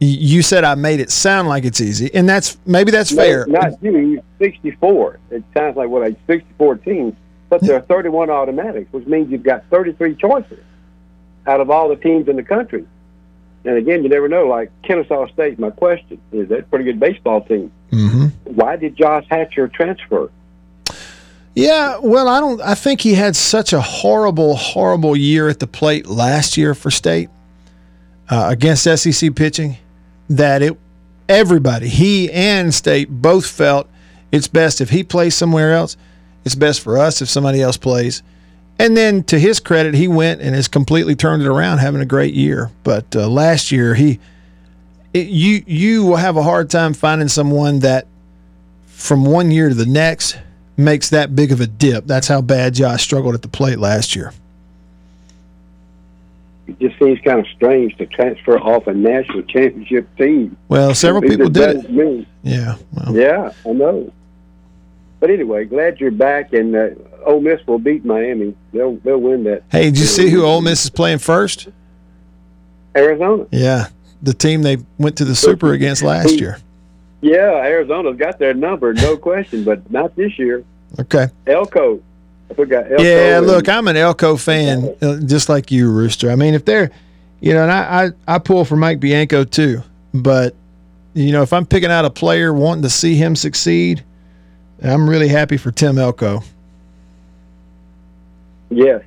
[0.00, 3.46] You said I made it sound like it's easy, and that's maybe that's no, fair.
[3.46, 4.22] Not you.
[4.38, 5.18] Sixty-four.
[5.30, 7.14] It sounds like what I sixty-four teams,
[7.48, 10.62] but there are thirty-one automatics, which means you've got thirty-three choices
[11.48, 12.86] out of all the teams in the country.
[13.64, 14.46] And again, you never know.
[14.46, 17.70] Like Kennesaw State, my question is that pretty good baseball team.
[17.90, 18.54] Mm-hmm.
[18.54, 20.30] Why did Josh Hatcher transfer?
[21.54, 22.60] Yeah, well, I don't.
[22.60, 26.90] I think he had such a horrible, horrible year at the plate last year for
[26.90, 27.30] State
[28.28, 29.76] uh, against SEC pitching
[30.28, 30.78] that it
[31.28, 33.88] everybody, he and State, both felt
[34.32, 35.96] it's best if he plays somewhere else.
[36.44, 38.22] It's best for us if somebody else plays.
[38.78, 42.06] And then, to his credit, he went and has completely turned it around, having a
[42.06, 42.70] great year.
[42.84, 44.20] But uh, last year, he
[45.12, 48.06] it, you you will have a hard time finding someone that
[48.86, 50.38] from one year to the next
[50.76, 52.06] makes that big of a dip.
[52.06, 54.32] That's how bad Josh struggled at the plate last year.
[56.66, 60.56] It just seems kind of strange to transfer off a national championship team.
[60.68, 62.26] Well, several people did it.
[62.42, 62.76] Yeah.
[62.92, 63.16] Well.
[63.16, 64.12] Yeah, I know.
[65.18, 66.90] but anyway, glad you're back, and uh,
[67.24, 68.54] Ole Miss will beat Miami.
[68.72, 69.64] They'll they'll win that.
[69.70, 71.68] Hey, did you see who Ole Miss is playing first?
[72.96, 73.46] Arizona.
[73.50, 73.88] Yeah,
[74.22, 76.58] the team they went to the Super against last year.
[77.20, 80.64] Yeah, Arizona's got their number, no question, but not this year.
[81.00, 81.26] Okay.
[81.46, 82.00] Elko.
[82.50, 82.90] I forgot.
[82.90, 86.30] Elko yeah, look, I'm an Elko fan, uh, just like you, Rooster.
[86.30, 86.90] I mean, if they're,
[87.40, 89.82] you know, and I, I, I pull for Mike Bianco too,
[90.14, 90.54] but
[91.14, 94.04] you know, if I'm picking out a player wanting to see him succeed,
[94.82, 96.42] I'm really happy for Tim Elko.
[98.70, 99.02] Yes,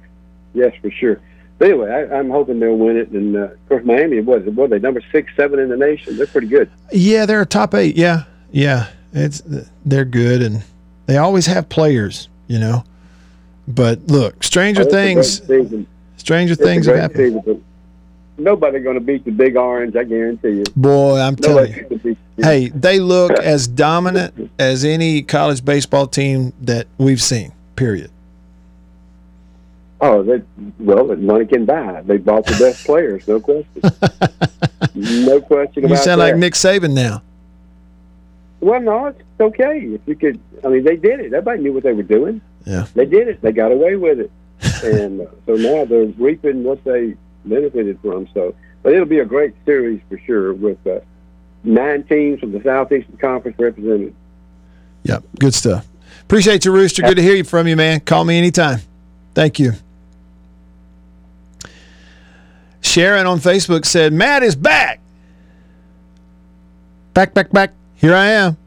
[0.54, 1.20] yes, for sure.
[1.58, 3.10] But anyway, I, am hoping they'll win it.
[3.10, 6.18] And uh, of course, Miami was what they number six, seven in the nation.
[6.18, 6.72] They're pretty good.
[6.92, 7.96] Yeah, they're a top eight.
[7.96, 9.44] Yeah, yeah, it's
[9.86, 10.64] they're good, and
[11.06, 12.84] they always have players, you know.
[13.68, 15.44] But look, stranger oh, things,
[16.18, 17.64] stranger it's things have happened.
[18.38, 20.64] Nobody going to beat the Big Orange, I guarantee you.
[20.76, 22.18] Boy, I'm telling you.
[22.38, 27.52] Hey, they look as dominant as any college baseball team that we've seen.
[27.76, 28.10] Period.
[30.04, 30.42] Oh, they,
[30.80, 32.02] well, money can buy.
[32.02, 33.68] They bought the best players, no question.
[34.96, 35.90] no question about that.
[35.90, 36.26] You sound that.
[36.26, 37.22] like Nick Saban now.
[38.62, 39.80] Well, no, it's okay.
[39.80, 41.28] If you could, I mean, they did it.
[41.28, 42.42] Everybody knew what they were doing.
[42.66, 42.88] Yeah.
[42.96, 43.42] They did it.
[43.42, 44.32] They got away with it.
[44.84, 48.28] and uh, so now they're reaping what they benefited from.
[48.34, 51.00] So, but it'll be a great series for sure with uh,
[51.64, 54.16] nine teams from the Southeastern Conference represented.
[55.04, 55.88] Yep, good stuff.
[56.22, 57.02] Appreciate you, Rooster.
[57.04, 58.00] Good to hear you from you, man.
[58.00, 58.80] Call me anytime.
[59.34, 59.74] Thank you.
[62.92, 65.00] Sharon on Facebook said, Matt is back.
[67.14, 67.74] Back, back, back.
[67.96, 68.58] Here I am.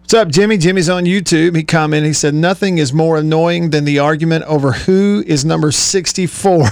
[0.00, 0.58] What's up, Jimmy?
[0.58, 1.56] Jimmy's on YouTube.
[1.56, 5.72] He commented, he said, Nothing is more annoying than the argument over who is number
[5.72, 6.64] 64.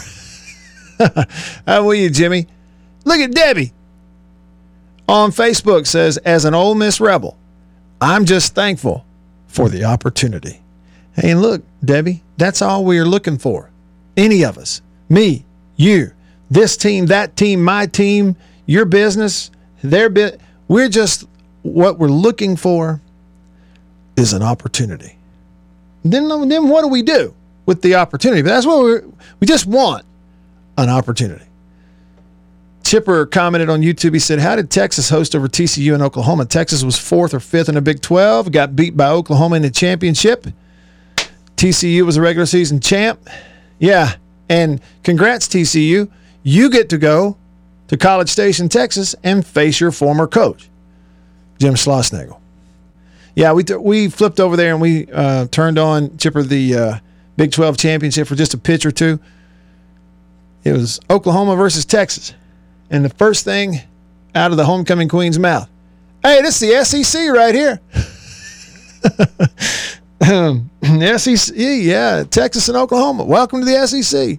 [1.67, 2.47] How are you, Jimmy?
[3.07, 3.73] Look at Debbie
[5.09, 7.39] on Facebook says, As an Ole Miss Rebel,
[8.03, 9.07] I'm just thankful
[9.47, 10.61] for the opportunity.
[11.15, 13.71] Hey, and look, Debbie, that's all we're looking for.
[14.15, 16.13] Any of us, me, you,
[16.51, 19.51] this team, that team, my team, your business,
[19.83, 20.41] their bit.
[20.69, 21.27] We're just
[21.63, 23.01] what we're looking for
[24.17, 25.17] is an opportunity.
[26.05, 27.35] Then, then what do we do
[27.67, 28.43] with the opportunity?
[28.43, 29.01] But that's what we
[29.41, 30.05] we just want
[30.77, 31.45] an opportunity.
[32.83, 34.13] Chipper commented on YouTube.
[34.13, 36.45] He said, How did Texas host over TCU in Oklahoma?
[36.45, 39.71] Texas was fourth or fifth in the Big 12, got beat by Oklahoma in the
[39.71, 40.47] championship.
[41.57, 43.29] TCU was a regular season champ.
[43.79, 44.17] Yeah,
[44.49, 46.11] and congrats, TCU.
[46.43, 47.37] You get to go
[47.89, 50.69] to College Station, Texas, and face your former coach,
[51.59, 52.39] Jim Schlossnagle.
[53.35, 56.99] Yeah, we, we flipped over there and we uh, turned on Chipper the uh,
[57.37, 59.19] Big 12 championship for just a pitch or two.
[60.65, 62.35] It was Oklahoma versus Texas.
[62.91, 63.81] And the first thing
[64.35, 65.69] out of the homecoming queen's mouth,
[66.23, 67.81] hey, this is the SEC right here.
[71.19, 73.25] SEC, yeah, Texas and Oklahoma.
[73.25, 74.39] Welcome to the SEC.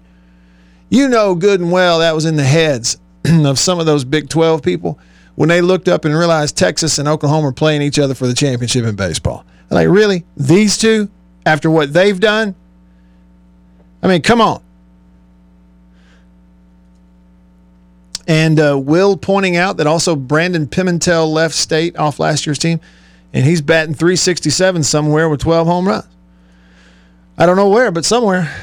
[0.90, 4.30] You know good and well that was in the heads of some of those Big
[4.30, 4.98] 12 people
[5.36, 8.34] when they looked up and realized Texas and Oklahoma are playing each other for the
[8.34, 9.46] championship in baseball.
[9.70, 10.24] Like, really?
[10.38, 11.10] These two,
[11.46, 12.56] after what they've done?
[14.02, 14.64] I mean, come on.
[18.26, 22.80] And uh, Will pointing out that also Brandon Pimentel left state off last year's team
[23.34, 26.08] and he's batting 367 somewhere with 12 home runs.
[27.38, 28.54] I don't know where, but somewhere.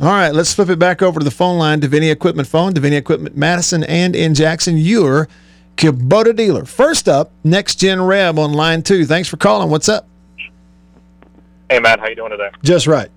[0.00, 2.96] All right, let's flip it back over to the phone line, Davini Equipment phone, Davini
[2.96, 5.28] Equipment Madison and in Jackson, your
[5.76, 6.64] Kubota dealer.
[6.64, 9.04] First up, Next Gen Reb on line two.
[9.04, 9.70] Thanks for calling.
[9.70, 10.08] What's up?
[11.70, 12.50] Hey, Matt, how you doing today?
[12.62, 13.10] Just right.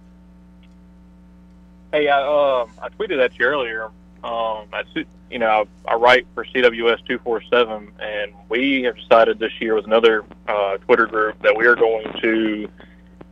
[1.91, 3.89] Hey, I, um, I tweeted at you earlier.
[4.23, 4.83] Um, I,
[5.29, 9.51] you know, I, I write for CWS two four seven, and we have decided this
[9.59, 12.69] year with another uh, Twitter group that we are going to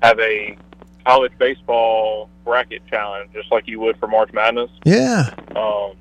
[0.02, 0.58] have a
[1.06, 4.70] college baseball bracket challenge, just like you would for March Madness.
[4.84, 5.30] Yeah.
[5.56, 5.94] Um,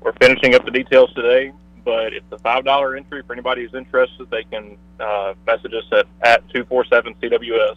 [0.00, 1.52] we're finishing up the details today,
[1.84, 4.28] but it's a five dollar entry for anybody who's interested.
[4.30, 7.76] They can uh, message us at at two four seven CWS,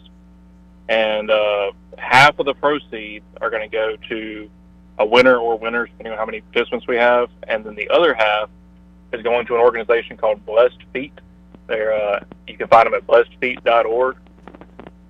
[0.90, 4.50] and uh, half of the proceeds are going to go to
[4.98, 8.14] a winner or winners, depending on how many participants we have, and then the other
[8.14, 8.50] half
[9.12, 11.12] is going to an organization called Blessed Feet.
[11.66, 14.16] They're uh, you can find them at blessedfeet.org.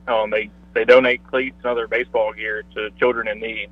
[0.07, 3.71] Um, they they donate cleats and other baseball gear to children in need.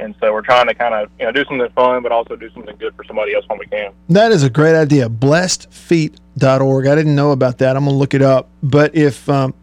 [0.00, 2.50] And so we're trying to kind of you know do something fun, but also do
[2.50, 3.92] something good for somebody else when we can.
[4.08, 5.08] That is a great idea.
[5.08, 6.86] Blessedfeet.org.
[6.86, 7.76] I didn't know about that.
[7.76, 8.48] I'm gonna look it up.
[8.62, 9.54] But if um,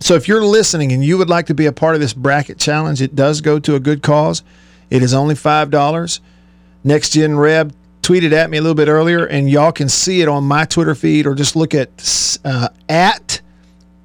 [0.00, 2.58] so, if you're listening and you would like to be a part of this bracket
[2.58, 4.42] challenge, it does go to a good cause.
[4.90, 6.20] It is only $5.
[6.82, 10.28] Next Gen Reb tweeted at me a little bit earlier, and y'all can see it
[10.28, 13.40] on my Twitter feed or just look at uh, at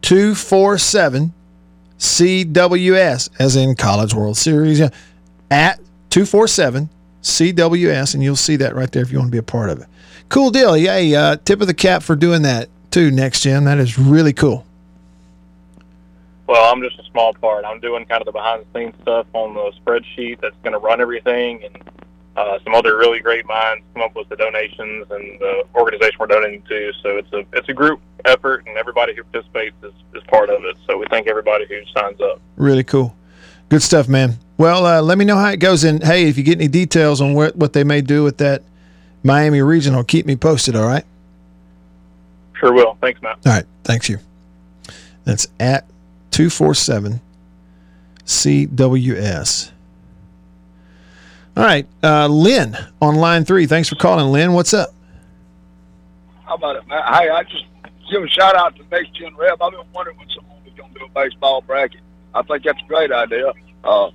[0.02, 1.34] 247
[1.98, 6.90] CWS, as in College World Series, at 247
[7.22, 9.82] CWS, and you'll see that right there if you want to be a part of
[9.82, 9.88] it.
[10.30, 10.78] Cool deal.
[10.78, 11.14] Yay.
[11.14, 13.66] Uh, tip of the cap for doing that, too, Next Gen.
[13.66, 14.66] That is really cool.
[16.50, 17.64] Well, I'm just a small part.
[17.64, 20.80] I'm doing kind of the behind the scenes stuff on the spreadsheet that's going to
[20.80, 21.78] run everything, and
[22.36, 26.26] uh, some other really great minds come up with the donations and the organization we're
[26.26, 26.92] donating to.
[27.04, 30.66] So it's a it's a group effort, and everybody who participates is, is part of
[30.66, 30.76] it.
[30.88, 32.42] So we thank everybody who signs up.
[32.58, 33.16] Really cool,
[33.70, 34.40] good stuff, man.
[34.58, 37.22] Well, uh, let me know how it goes, and hey, if you get any details
[37.22, 38.64] on what what they may do with that
[39.22, 40.76] Miami regional, keep me posted.
[40.76, 41.06] All right.
[42.56, 42.98] Sure will.
[43.02, 43.38] Thanks, Matt.
[43.46, 43.66] All right.
[43.84, 44.18] Thanks you.
[45.26, 45.86] That's at
[46.40, 47.20] 247
[48.26, 49.72] CWS.
[51.58, 51.86] All right.
[52.02, 53.66] Uh, Lynn on line three.
[53.66, 54.54] Thanks for calling, Lynn.
[54.54, 54.94] What's up?
[56.46, 57.02] How about it, man?
[57.08, 57.66] Hey, I just
[58.10, 59.62] give a shout out to Next Gen Reb.
[59.62, 62.00] I've been wondering when someone was going to do a baseball bracket.
[62.34, 63.52] I think that's a great idea.
[63.84, 64.12] Uh, I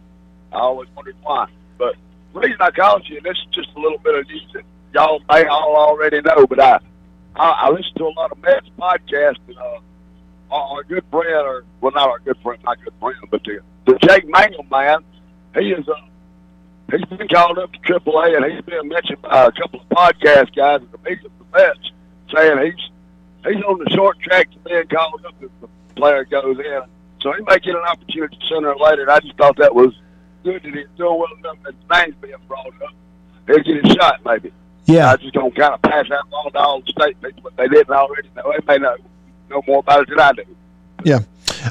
[0.53, 1.49] always wondered why.
[1.77, 1.95] But
[2.33, 4.65] the reason I called you, and this is just a little bit of news that
[4.95, 6.79] y'all may all already know, but I,
[7.37, 9.81] I, I listen to a lot of Mets podcasts, and uh,
[10.55, 13.99] our, good friend, or well, not our good friend, not good friend, but the, the
[14.07, 15.05] Jake Mangum man,
[15.55, 15.95] he is uh,
[16.91, 20.55] he's been called up to AAA, and he's been mentioned by a couple of podcast
[20.55, 21.91] guys at the meeting of the Mets,
[22.35, 22.91] saying he's
[23.55, 26.83] he's on the short track to being called up if the player goes in.
[27.21, 29.03] So he may get an opportunity sooner or later.
[29.03, 29.95] And I just thought that was
[30.43, 32.95] good that he's doing well enough that his name's being brought up.
[33.47, 34.53] He'll get his shot, maybe.
[34.87, 35.13] Yeah.
[35.13, 37.69] I just gonna kind of pass that on to all the state people, but they
[37.69, 38.53] didn't already know.
[38.53, 38.97] They may know
[39.51, 40.45] know more about it than I do.
[41.05, 41.21] Yeah.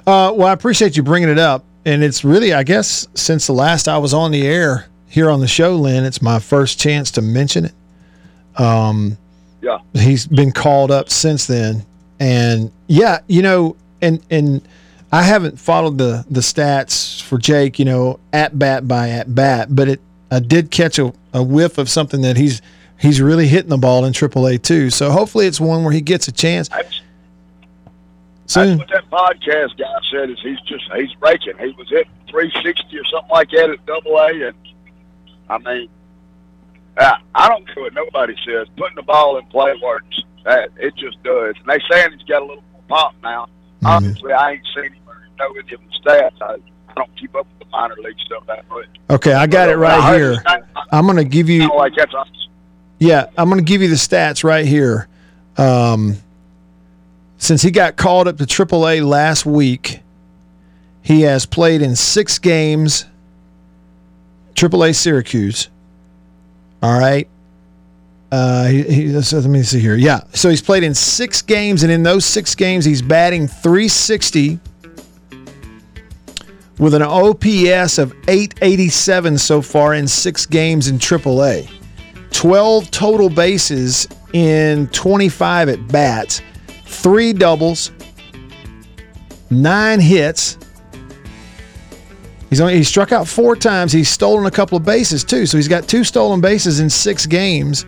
[0.06, 3.54] Uh, well, I appreciate you bringing it up, and it's really, I guess, since the
[3.54, 7.12] last I was on the air here on the show, Lynn, it's my first chance
[7.12, 7.74] to mention it.
[8.60, 9.18] Um,
[9.62, 9.78] yeah.
[9.94, 11.86] He's been called up since then,
[12.20, 14.68] and yeah, you know, and and
[15.12, 19.74] I haven't followed the the stats for Jake, you know, at bat by at bat,
[19.74, 22.62] but it I did catch a, a whiff of something that he's
[23.00, 24.90] he's really hitting the ball in AAA too.
[24.90, 26.70] So hopefully it's one where he gets a chance.
[26.70, 27.02] That's.
[28.54, 31.58] That's what that podcast guy said is he's just he's breaking.
[31.60, 34.56] He was at 360 or something like that at Double A, and
[35.50, 35.90] I mean,
[36.98, 38.68] I, I don't care what nobody says.
[38.78, 40.22] Putting the ball in play works.
[40.46, 41.56] That it just does.
[41.60, 43.46] And they saying he's got a little more pop now.
[43.46, 43.88] Mm-hmm.
[43.88, 46.42] Obviously, I ain't seen him or know any of the stats.
[46.42, 46.56] I,
[46.90, 48.88] I don't keep up with the minor league stuff that much.
[49.10, 50.44] Okay, I got it right here.
[50.92, 51.70] I'm going to give you.
[51.76, 51.94] Like.
[53.00, 55.08] Yeah, I'm going to give you the stats right here.
[55.58, 56.18] Um,
[57.44, 60.00] since he got called up to AAA last week,
[61.02, 63.06] he has played in six games.
[64.56, 65.70] AAA Syracuse.
[66.82, 67.28] All right.
[68.32, 69.96] Uh, he, he, so let me see here.
[69.96, 70.22] Yeah.
[70.34, 74.60] So he's played in six games, and in those six games, he's batting 360
[76.80, 81.70] with an OPS of 887 so far in six games in AAA.
[82.32, 86.42] 12 total bases in 25 at bats,
[86.94, 87.92] three doubles,
[89.50, 90.58] nine hits.
[92.50, 93.92] He's only he struck out four times.
[93.92, 95.46] He's stolen a couple of bases too.
[95.46, 97.86] So he's got two stolen bases in six games.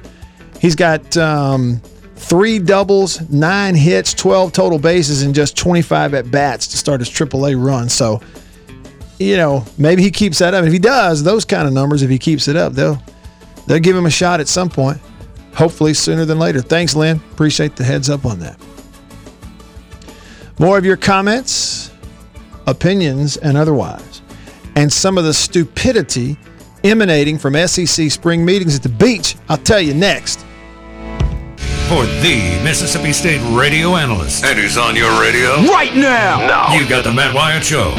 [0.60, 1.80] He's got um,
[2.16, 7.10] three doubles, nine hits, 12 total bases, and just 25 at bats to start his
[7.10, 7.90] AAA run.
[7.90, 8.22] So,
[9.20, 10.66] you know, maybe he keeps that up.
[10.66, 13.02] If he does, those kind of numbers, if he keeps it up, they'll
[13.68, 15.00] they'll give him a shot at some point.
[15.54, 16.62] Hopefully sooner than later.
[16.62, 17.18] Thanks, Lynn.
[17.32, 18.60] Appreciate the heads up on that.
[20.58, 21.92] More of your comments,
[22.66, 24.22] opinions, and otherwise,
[24.76, 26.38] and some of the stupidity
[26.84, 29.36] emanating from SEC spring meetings at the beach.
[29.50, 30.40] I'll tell you next.
[31.90, 34.46] For the Mississippi State radio analyst.
[34.46, 35.56] And who's on your radio?
[35.72, 36.40] Right now.
[36.40, 36.74] Now.
[36.74, 37.94] You got the Matt Wyatt Show.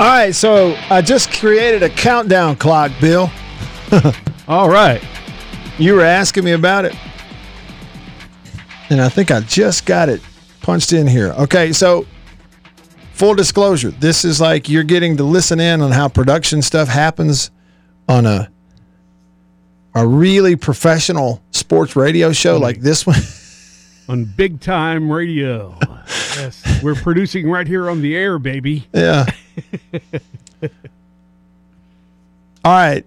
[0.00, 3.30] All right, so I just created a countdown clock, Bill.
[4.48, 5.02] All right.
[5.76, 6.96] You were asking me about it.
[8.90, 10.20] And I think I just got it
[10.60, 11.32] punched in here.
[11.32, 12.06] Okay, so
[13.12, 17.50] full disclosure, this is like you're getting to listen in on how production stuff happens
[18.08, 18.50] on a
[19.94, 22.62] a really professional sports radio show mm-hmm.
[22.62, 23.20] like this one.
[24.08, 25.76] on big time radio.
[26.36, 28.86] yes, we're producing right here on the air, baby.
[28.92, 29.26] Yeah.
[32.64, 33.04] All right.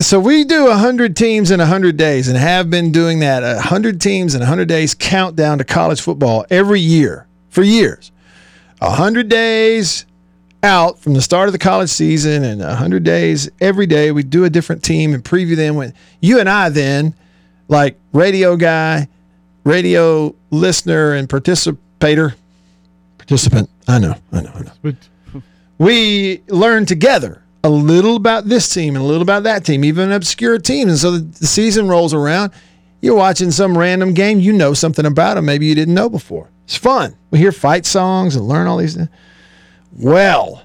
[0.00, 4.34] So we do 100 teams in 100 days and have been doing that 100 teams
[4.34, 8.10] in 100 days countdown to college football every year for years.
[8.80, 10.04] 100 days
[10.62, 14.44] out from the start of the college season and 100 days every day we do
[14.44, 17.14] a different team and preview them when you and I then
[17.68, 19.08] like radio guy
[19.64, 22.34] radio listener and participator,
[23.18, 23.68] participant.
[23.88, 24.96] I know, I know, I know.
[25.78, 30.12] We learn together a little about this team and a little about that team, even
[30.12, 30.90] obscure teams.
[30.90, 32.52] And so the, season rolls around.
[33.00, 34.38] You're watching some random game.
[34.38, 35.46] You know something about them.
[35.46, 36.50] Maybe you didn't know before.
[36.64, 37.16] It's fun.
[37.30, 39.08] We hear fight songs and learn all these things.
[39.92, 40.62] Well,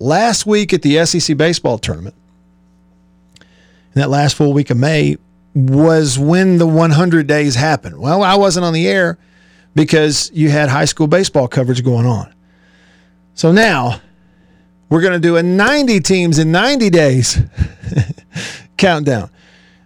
[0.00, 2.16] last week at the SEC baseball tournament,
[3.40, 5.16] in that last full week of May,
[5.54, 7.98] was when the 100 days happened.
[7.98, 9.18] Well, I wasn't on the air
[9.74, 12.32] because you had high school baseball coverage going on.
[13.34, 14.00] So now
[14.92, 17.40] we're going to do a 90 teams in 90 days
[18.76, 19.30] countdown,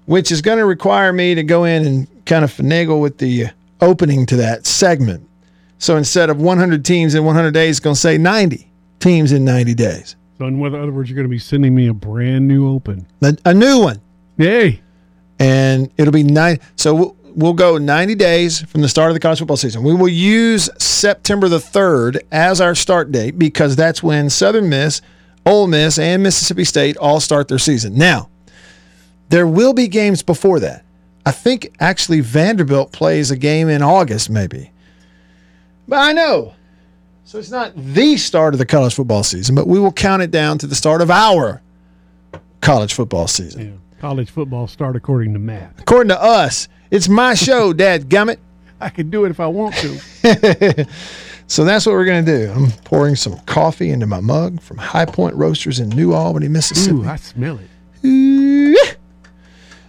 [0.07, 3.47] which is going to require me to go in and kind of finagle with the
[3.47, 3.51] uh,
[3.81, 5.25] opening to that segment.
[5.79, 9.45] So instead of 100 teams in 100 days, it's going to say 90 teams in
[9.45, 10.17] 90 days.
[10.39, 13.07] so in other words, you're going to be sending me a brand new open.
[13.23, 14.01] A, a new one.
[14.39, 14.83] Yay!
[15.39, 16.59] and it'll be nine.
[16.77, 19.83] So we'll, go 90 days from the start of the college football season.
[19.83, 25.03] We will use September the 3rd as our start date because that's when Southern Miss,
[25.45, 27.97] Ole Miss, and Mississippi State all start their season.
[27.97, 28.29] Now,
[29.29, 30.85] there will be games before that.
[31.25, 34.71] I think actually Vanderbilt plays a game in August, maybe.
[35.89, 36.55] But I know.
[37.25, 40.31] So it's not the start of the college football season, but we will count it
[40.31, 41.61] down to the start of our
[42.61, 43.67] college football season.
[43.67, 43.86] Yeah.
[43.99, 45.75] College football start according to Matt.
[45.79, 48.39] According to us, it's my show, Dad Gummit.
[48.81, 50.87] I can do it if I want to.
[51.49, 52.53] So that's what we're going to do.
[52.53, 56.97] I'm pouring some coffee into my mug from High Point Roasters in New Albany, Mississippi.
[56.97, 57.61] Ooh, I smell
[58.03, 58.99] it.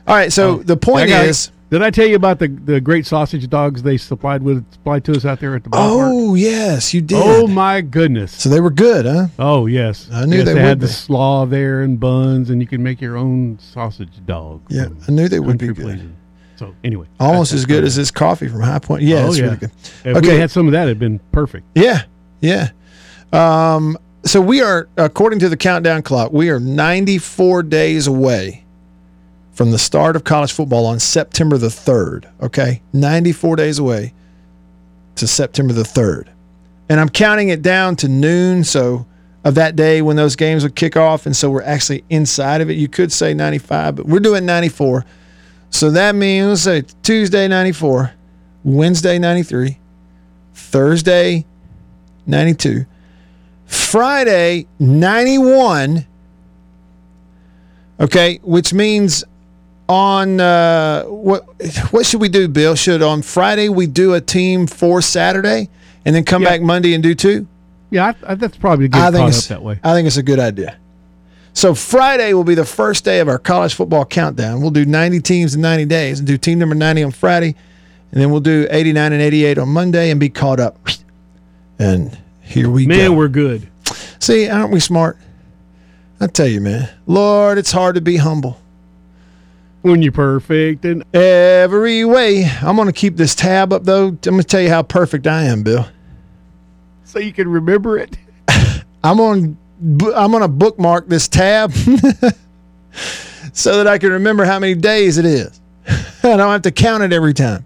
[0.08, 1.30] All right, so oh, the point is got it.
[1.30, 5.04] is, Did I tell you about the, the great sausage dogs they supplied with supplied
[5.06, 6.10] to us out there at the ballpark?
[6.12, 7.20] oh yes, you did.
[7.22, 8.32] Oh my goodness!
[8.32, 9.28] So they were good, huh?
[9.38, 12.62] Oh yes, I knew yes, they they would had the slaw there and buns, and
[12.62, 14.62] you can make your own sausage dog.
[14.70, 15.76] Yeah, I knew they would be good.
[15.76, 16.16] Pleasing.
[16.56, 19.04] So anyway, Almost as good as this coffee from High Point.
[19.04, 19.46] Yeah, oh it's yeah.
[19.46, 19.72] really good.
[20.06, 20.38] If Okay.
[20.40, 21.66] had some of that, it'd been perfect.
[21.76, 22.04] Yeah,
[22.40, 22.70] yeah.
[23.34, 28.66] Um, so we are, according to the countdown clock, we are 94 days away
[29.58, 32.30] from the start of college football on September the 3rd.
[32.44, 34.14] Okay, 94 days away
[35.16, 36.28] to September the 3rd,
[36.88, 38.64] and I'm counting it down to noon.
[38.64, 39.08] So
[39.44, 42.70] of that day when those games would kick off, and so we're actually inside of
[42.70, 42.74] it.
[42.74, 45.04] You could say 95, but we're doing 94.
[45.72, 48.14] So that means let's say Tuesday 94,
[48.64, 49.80] Wednesday 93,
[50.54, 51.46] Thursday
[52.28, 52.86] 92.
[53.66, 56.06] Friday, 91.
[58.00, 59.24] Okay, which means
[59.90, 61.46] on uh, what
[61.92, 62.76] what should we do, Bill?
[62.76, 65.70] Should on Friday we do a team for Saturday
[66.06, 66.50] and then come Yeah.
[66.50, 67.48] back Monday and do two?
[67.90, 69.80] Yeah, I, I, that's probably a good I think it's that way.
[69.84, 70.78] I think it's a good idea.
[71.54, 74.62] So Friday will be the first day of our college football countdown.
[74.62, 77.56] We'll do 90 teams in 90 days and do team number 90 on Friday,
[78.12, 80.78] and then we'll do 89 and 88 on Monday and be caught up.
[81.80, 83.04] And here we Man, go.
[83.10, 83.68] Man, we're good.
[84.20, 85.18] See, aren't we smart?
[86.20, 86.90] I tell you, man.
[87.06, 88.60] Lord, it's hard to be humble.
[89.84, 92.46] When you're perfect and Every way.
[92.62, 94.08] I'm going to keep this tab up, though.
[94.08, 95.88] I'm going to tell you how perfect I am, Bill.
[97.06, 98.18] so you can remember it.
[99.04, 99.58] I'm on.
[99.80, 101.72] I'm going to bookmark this tab
[103.54, 105.62] so that I can remember how many days it is.
[106.24, 107.64] I don't have to count it every time.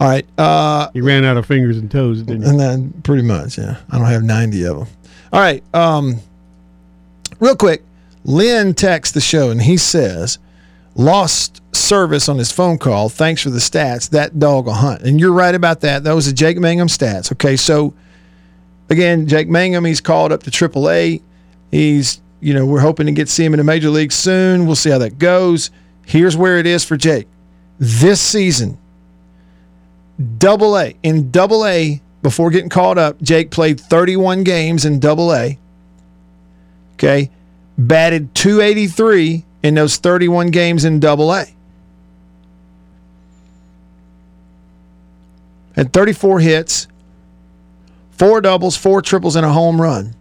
[0.00, 0.26] All right.
[0.38, 2.48] Uh, You ran out of fingers and toes, didn't you?
[2.48, 3.76] and then pretty much, yeah.
[3.90, 4.88] I don't have 90 of them.
[5.32, 5.62] All right.
[5.74, 6.16] Um,
[7.38, 7.82] real quick,
[8.24, 10.38] Lynn texts the show and he says,
[10.96, 13.08] lost service on his phone call.
[13.08, 14.10] Thanks for the stats.
[14.10, 15.02] That dog will hunt.
[15.02, 16.04] And you're right about that.
[16.04, 17.32] Those are Jake Mangum stats.
[17.32, 17.56] Okay.
[17.56, 17.94] So
[18.88, 21.20] again, Jake Mangum, he's called up to AAA.
[21.70, 24.66] He's, you know, we're hoping to get see him in the major league soon.
[24.66, 25.70] We'll see how that goes.
[26.06, 27.26] Here's where it is for Jake.
[27.78, 28.78] This season,
[30.38, 30.94] double A.
[31.02, 35.58] In double A, before getting called up, Jake played 31 games in double A.
[36.94, 37.30] Okay.
[37.76, 41.46] Batted 283 in those 31 games in double A.
[45.74, 46.86] Had 34 hits,
[48.12, 50.14] four doubles, four triples, and a home run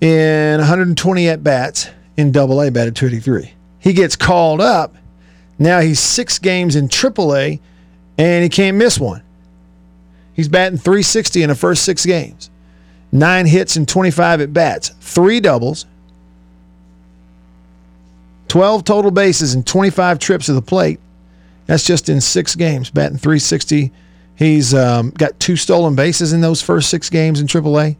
[0.00, 1.88] in 120 at bats
[2.18, 3.54] in double A, batted 283.
[3.78, 4.94] He gets called up.
[5.58, 7.58] Now he's six games in triple A
[8.18, 9.22] and he can't miss one.
[10.34, 12.50] He's batting 360 in the first six games,
[13.10, 15.86] nine hits and 25 at bats, three doubles,
[18.48, 21.00] 12 total bases, and 25 trips to the plate.
[21.66, 23.92] That's just in six games, batting 360.
[24.36, 27.96] He's um, got two stolen bases in those first six games in AAA,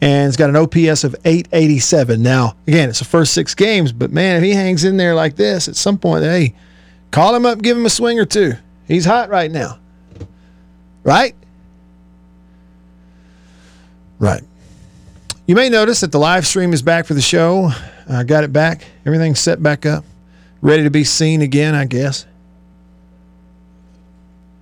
[0.00, 2.22] and he's got an OPS of 887.
[2.22, 5.36] Now, again, it's the first six games, but man, if he hangs in there like
[5.36, 6.54] this, at some point, hey,
[7.12, 8.54] Call him up, give him a swing or two.
[8.88, 9.78] He's hot right now.
[11.04, 11.36] Right?
[14.18, 14.42] Right.
[15.46, 17.70] You may notice that the live stream is back for the show.
[18.08, 18.84] I got it back.
[19.06, 20.04] Everything's set back up.
[20.60, 22.26] Ready to be seen again, I guess.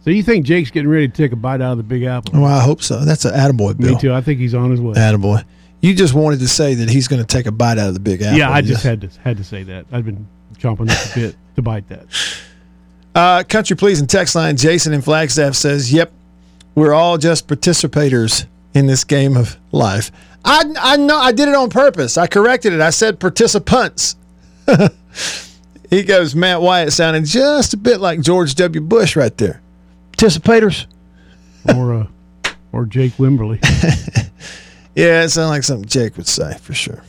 [0.03, 2.41] So you think Jake's getting ready to take a bite out of the Big Apple?
[2.41, 3.05] Well, I hope so.
[3.05, 3.95] That's an attaboy, Bill.
[3.95, 4.12] Me too.
[4.14, 4.95] I think he's on his way.
[4.95, 5.45] Attaboy.
[5.82, 8.01] You just wanted to say that he's going to take a bite out of the
[8.01, 8.38] big apple.
[8.38, 9.86] yeah, I just had to had to say that.
[9.93, 10.26] I've been
[10.59, 12.07] chomping at the bit to bite that.
[13.14, 16.12] Uh, country please and text line Jason in Flagstaff says, "Yep,
[16.74, 20.11] we're all just participators in this game of life."
[20.45, 22.16] I I know I did it on purpose.
[22.16, 22.80] I corrected it.
[22.80, 24.16] I said participants.
[25.91, 28.80] he goes, Matt Wyatt sounded just a bit like George W.
[28.80, 29.61] Bush right there.
[30.12, 30.86] Participators.
[31.76, 32.07] Or uh,
[32.72, 33.61] or Jake Wimberly.
[34.95, 37.03] Yeah, it sounds like something Jake would say for sure.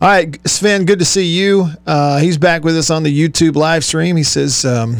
[0.00, 1.68] All right, Sven, good to see you.
[1.86, 4.16] Uh, he's back with us on the YouTube live stream.
[4.16, 4.98] He says um,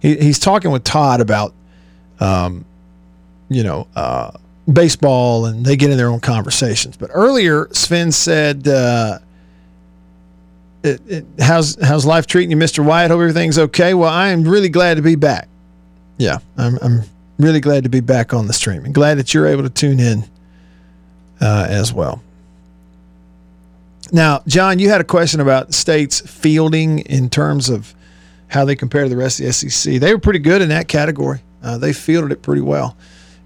[0.00, 1.54] he, he's talking with Todd about,
[2.20, 2.66] um,
[3.48, 4.32] you know, uh,
[4.72, 6.96] baseball, and they get in their own conversations.
[6.96, 9.18] But earlier, Sven said, uh,
[10.82, 13.10] it, it, "How's how's life treating you, Mister Wyatt?
[13.10, 15.48] Hope everything's okay." Well, I am really glad to be back.
[16.18, 17.02] Yeah, I'm, I'm
[17.38, 20.00] really glad to be back on the stream and glad that you're able to tune
[20.00, 20.24] in
[21.40, 22.22] uh, as well.
[24.10, 27.94] Now, John, you had a question about states fielding in terms of
[28.48, 30.00] how they compare to the rest of the SEC.
[30.00, 31.40] They were pretty good in that category.
[31.62, 32.96] Uh, they fielded it pretty well.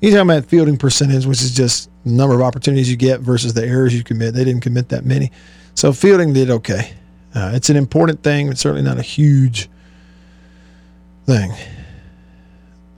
[0.03, 3.64] You talking about fielding percentage, which is just number of opportunities you get versus the
[3.64, 4.34] errors you commit.
[4.34, 5.30] They didn't commit that many,
[5.76, 6.92] so fielding did okay.
[7.32, 8.48] Uh, it's an important thing.
[8.48, 9.70] but certainly not a huge
[11.24, 11.53] thing.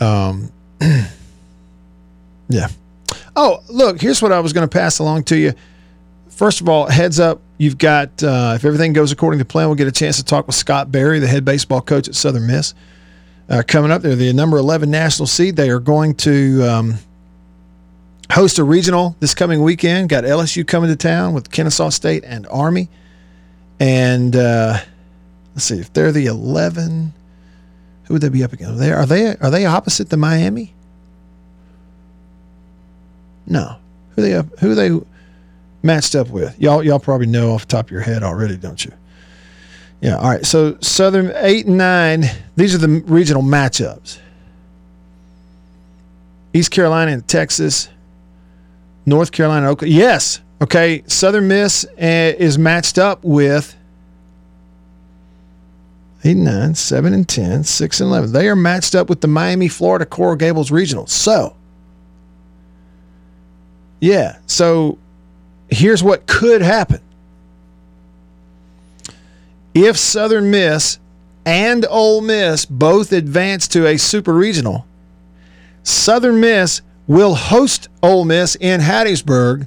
[0.00, 0.50] Um,
[2.48, 2.68] yeah.
[3.36, 5.52] Oh, look, here's what I was going to pass along to you.
[6.30, 9.76] First of all, heads up, you've got, uh, if everything goes according to plan, we'll
[9.76, 12.72] get a chance to talk with Scott Berry, the head baseball coach at Southern Miss.
[13.48, 15.56] Uh, coming up, they're the number 11 national seed.
[15.56, 16.94] They are going to um,
[18.32, 20.08] host a regional this coming weekend.
[20.08, 22.88] Got LSU coming to town with Kennesaw State and Army.
[23.78, 24.78] And uh,
[25.54, 27.12] let's see, if they're the 11,
[28.04, 28.72] who would they be up against?
[28.72, 30.74] Are they, are they, are they opposite the Miami?
[33.46, 33.76] No.
[34.14, 34.98] Who they up, who they
[35.82, 36.58] matched up with?
[36.58, 38.92] Y'all y'all probably know off the top of your head already, don't you?
[40.04, 40.44] Yeah, all right.
[40.44, 42.24] So Southern 8 and 9,
[42.56, 44.18] these are the regional matchups.
[46.52, 47.88] East Carolina and Texas,
[49.06, 49.86] North Carolina, Okay.
[49.86, 50.42] Yes.
[50.60, 53.74] Okay, Southern Miss uh, is matched up with
[56.22, 58.32] 8 and 9, 7 and 10, 6 and 11.
[58.32, 61.06] They are matched up with the Miami, Florida Coral Gables Regional.
[61.06, 61.56] So,
[64.00, 64.36] yeah.
[64.46, 64.98] So
[65.70, 67.00] here's what could happen.
[69.74, 70.98] If Southern Miss
[71.44, 74.86] and Ole Miss both advance to a super regional,
[75.82, 79.66] Southern Miss will host Ole Miss in Hattiesburg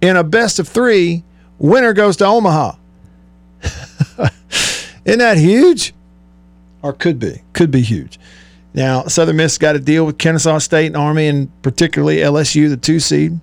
[0.00, 1.24] in a best of three.
[1.58, 2.76] Winner goes to Omaha.
[5.04, 5.92] Isn't that huge?
[6.82, 7.42] Or could be.
[7.52, 8.18] Could be huge.
[8.72, 12.76] Now, Southern Miss got to deal with Kennesaw State and Army, and particularly LSU, the
[12.76, 13.38] two seed.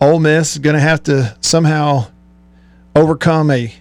[0.00, 2.06] Ole Miss is going to have to somehow
[2.94, 3.74] overcome a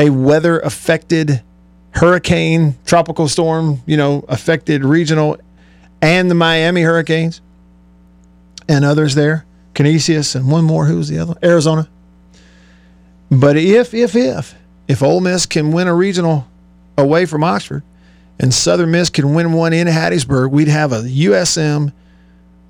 [0.00, 1.42] a weather affected
[1.92, 5.36] hurricane, tropical storm, you know, affected regional
[6.00, 7.42] and the Miami Hurricanes
[8.66, 9.44] and others there.
[9.74, 10.86] Canisius and one more.
[10.86, 11.34] Who was the other?
[11.44, 11.86] Arizona.
[13.30, 14.54] But if, if, if,
[14.88, 16.48] if Ole Miss can win a regional
[16.96, 17.82] away from Oxford
[18.38, 21.92] and Southern Miss can win one in Hattiesburg, we'd have a USM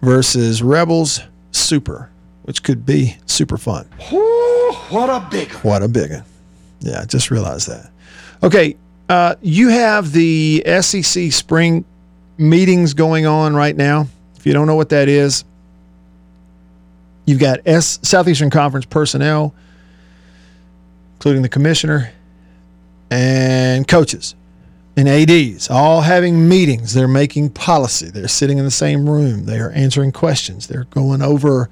[0.03, 1.20] versus Rebels
[1.53, 2.11] Super,
[2.43, 3.87] which could be super fun.
[4.91, 5.62] what a big one.
[5.62, 6.24] What a big one.
[6.81, 7.91] Yeah, just realized that.
[8.43, 8.76] Okay,
[9.09, 11.85] uh, you have the SEC spring
[12.39, 14.07] meetings going on right now.
[14.37, 15.45] If you don't know what that is,
[17.26, 19.55] you've got S Southeastern Conference personnel,
[21.16, 22.12] including the commissioner
[23.11, 24.35] and coaches
[24.97, 26.95] and ADs, all having meetings.
[26.95, 28.11] They're making policy.
[28.11, 29.45] They're sitting in the same room.
[29.45, 30.66] They are answering questions.
[30.66, 31.68] They're going over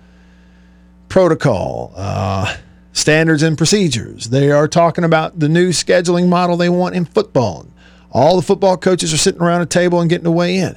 [1.08, 1.92] protocol.
[1.96, 2.56] Uh,
[2.98, 4.28] standards and procedures.
[4.30, 7.66] They are talking about the new scheduling model they want in football.
[8.10, 10.76] All the football coaches are sitting around a table and getting to weigh in.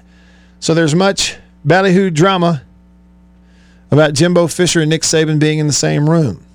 [0.60, 2.62] So there's much ballyhoo drama
[3.90, 6.46] about Jimbo Fisher and Nick Saban being in the same room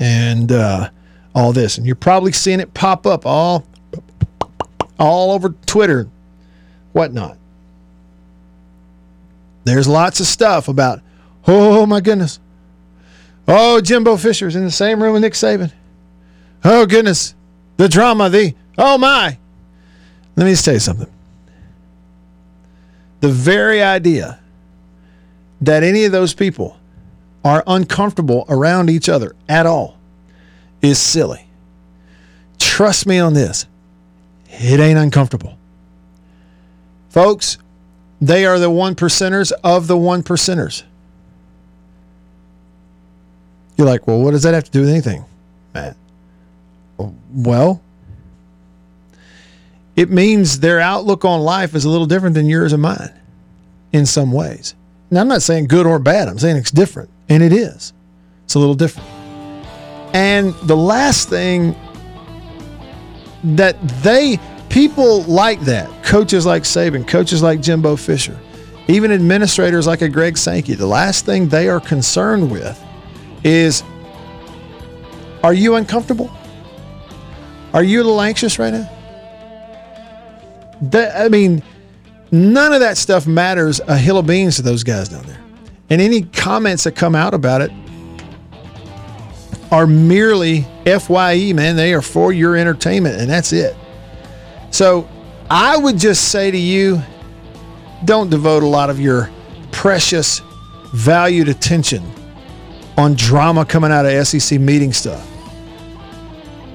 [0.00, 0.90] and uh,
[1.34, 1.78] all this.
[1.78, 3.64] And you're probably seeing it pop up all,
[4.98, 6.08] all over Twitter,
[6.92, 7.38] whatnot.
[9.64, 11.00] There's lots of stuff about,
[11.46, 12.40] oh my goodness,
[13.48, 15.72] Oh, Jimbo Fisher's in the same room with Nick Saban.
[16.62, 17.34] Oh, goodness.
[17.78, 19.38] The drama, the, oh my.
[20.36, 21.10] Let me just tell you something.
[23.20, 24.38] The very idea
[25.62, 26.76] that any of those people
[27.44, 29.96] are uncomfortable around each other at all
[30.82, 31.48] is silly.
[32.58, 33.66] Trust me on this.
[34.50, 35.56] It ain't uncomfortable.
[37.08, 37.58] Folks,
[38.20, 40.82] they are the one percenters of the one percenters.
[43.78, 45.24] You're like, well, what does that have to do with anything,
[45.72, 45.96] Matt?
[47.32, 47.80] Well,
[49.94, 53.14] it means their outlook on life is a little different than yours and mine
[53.92, 54.74] in some ways.
[55.12, 57.92] Now, I'm not saying good or bad, I'm saying it's different, and it is.
[58.44, 59.08] It's a little different.
[60.12, 61.76] And the last thing
[63.44, 68.36] that they, people like that, coaches like Saban, coaches like Jimbo Fisher,
[68.88, 72.82] even administrators like a Greg Sankey, the last thing they are concerned with
[73.44, 73.82] is
[75.42, 76.30] are you uncomfortable?
[77.72, 78.90] Are you a little anxious right now?
[80.82, 81.62] That, I mean,
[82.32, 85.40] none of that stuff matters a hill of beans to those guys down there.
[85.90, 87.70] And any comments that come out about it
[89.70, 91.76] are merely FYE, man.
[91.76, 93.76] They are for your entertainment, and that's it.
[94.70, 95.08] So
[95.50, 97.02] I would just say to you
[98.04, 99.30] don't devote a lot of your
[99.72, 100.40] precious,
[100.92, 102.02] valued attention
[102.98, 105.26] on drama coming out of SEC meeting stuff.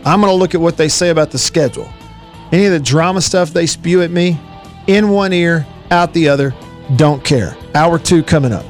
[0.06, 1.92] I'm going to look at what they say about the schedule.
[2.52, 4.40] Any of the drama stuff they spew at me,
[4.88, 6.56] in one ear, out the other,
[6.96, 7.56] don't care.
[7.76, 8.66] Hour two coming up.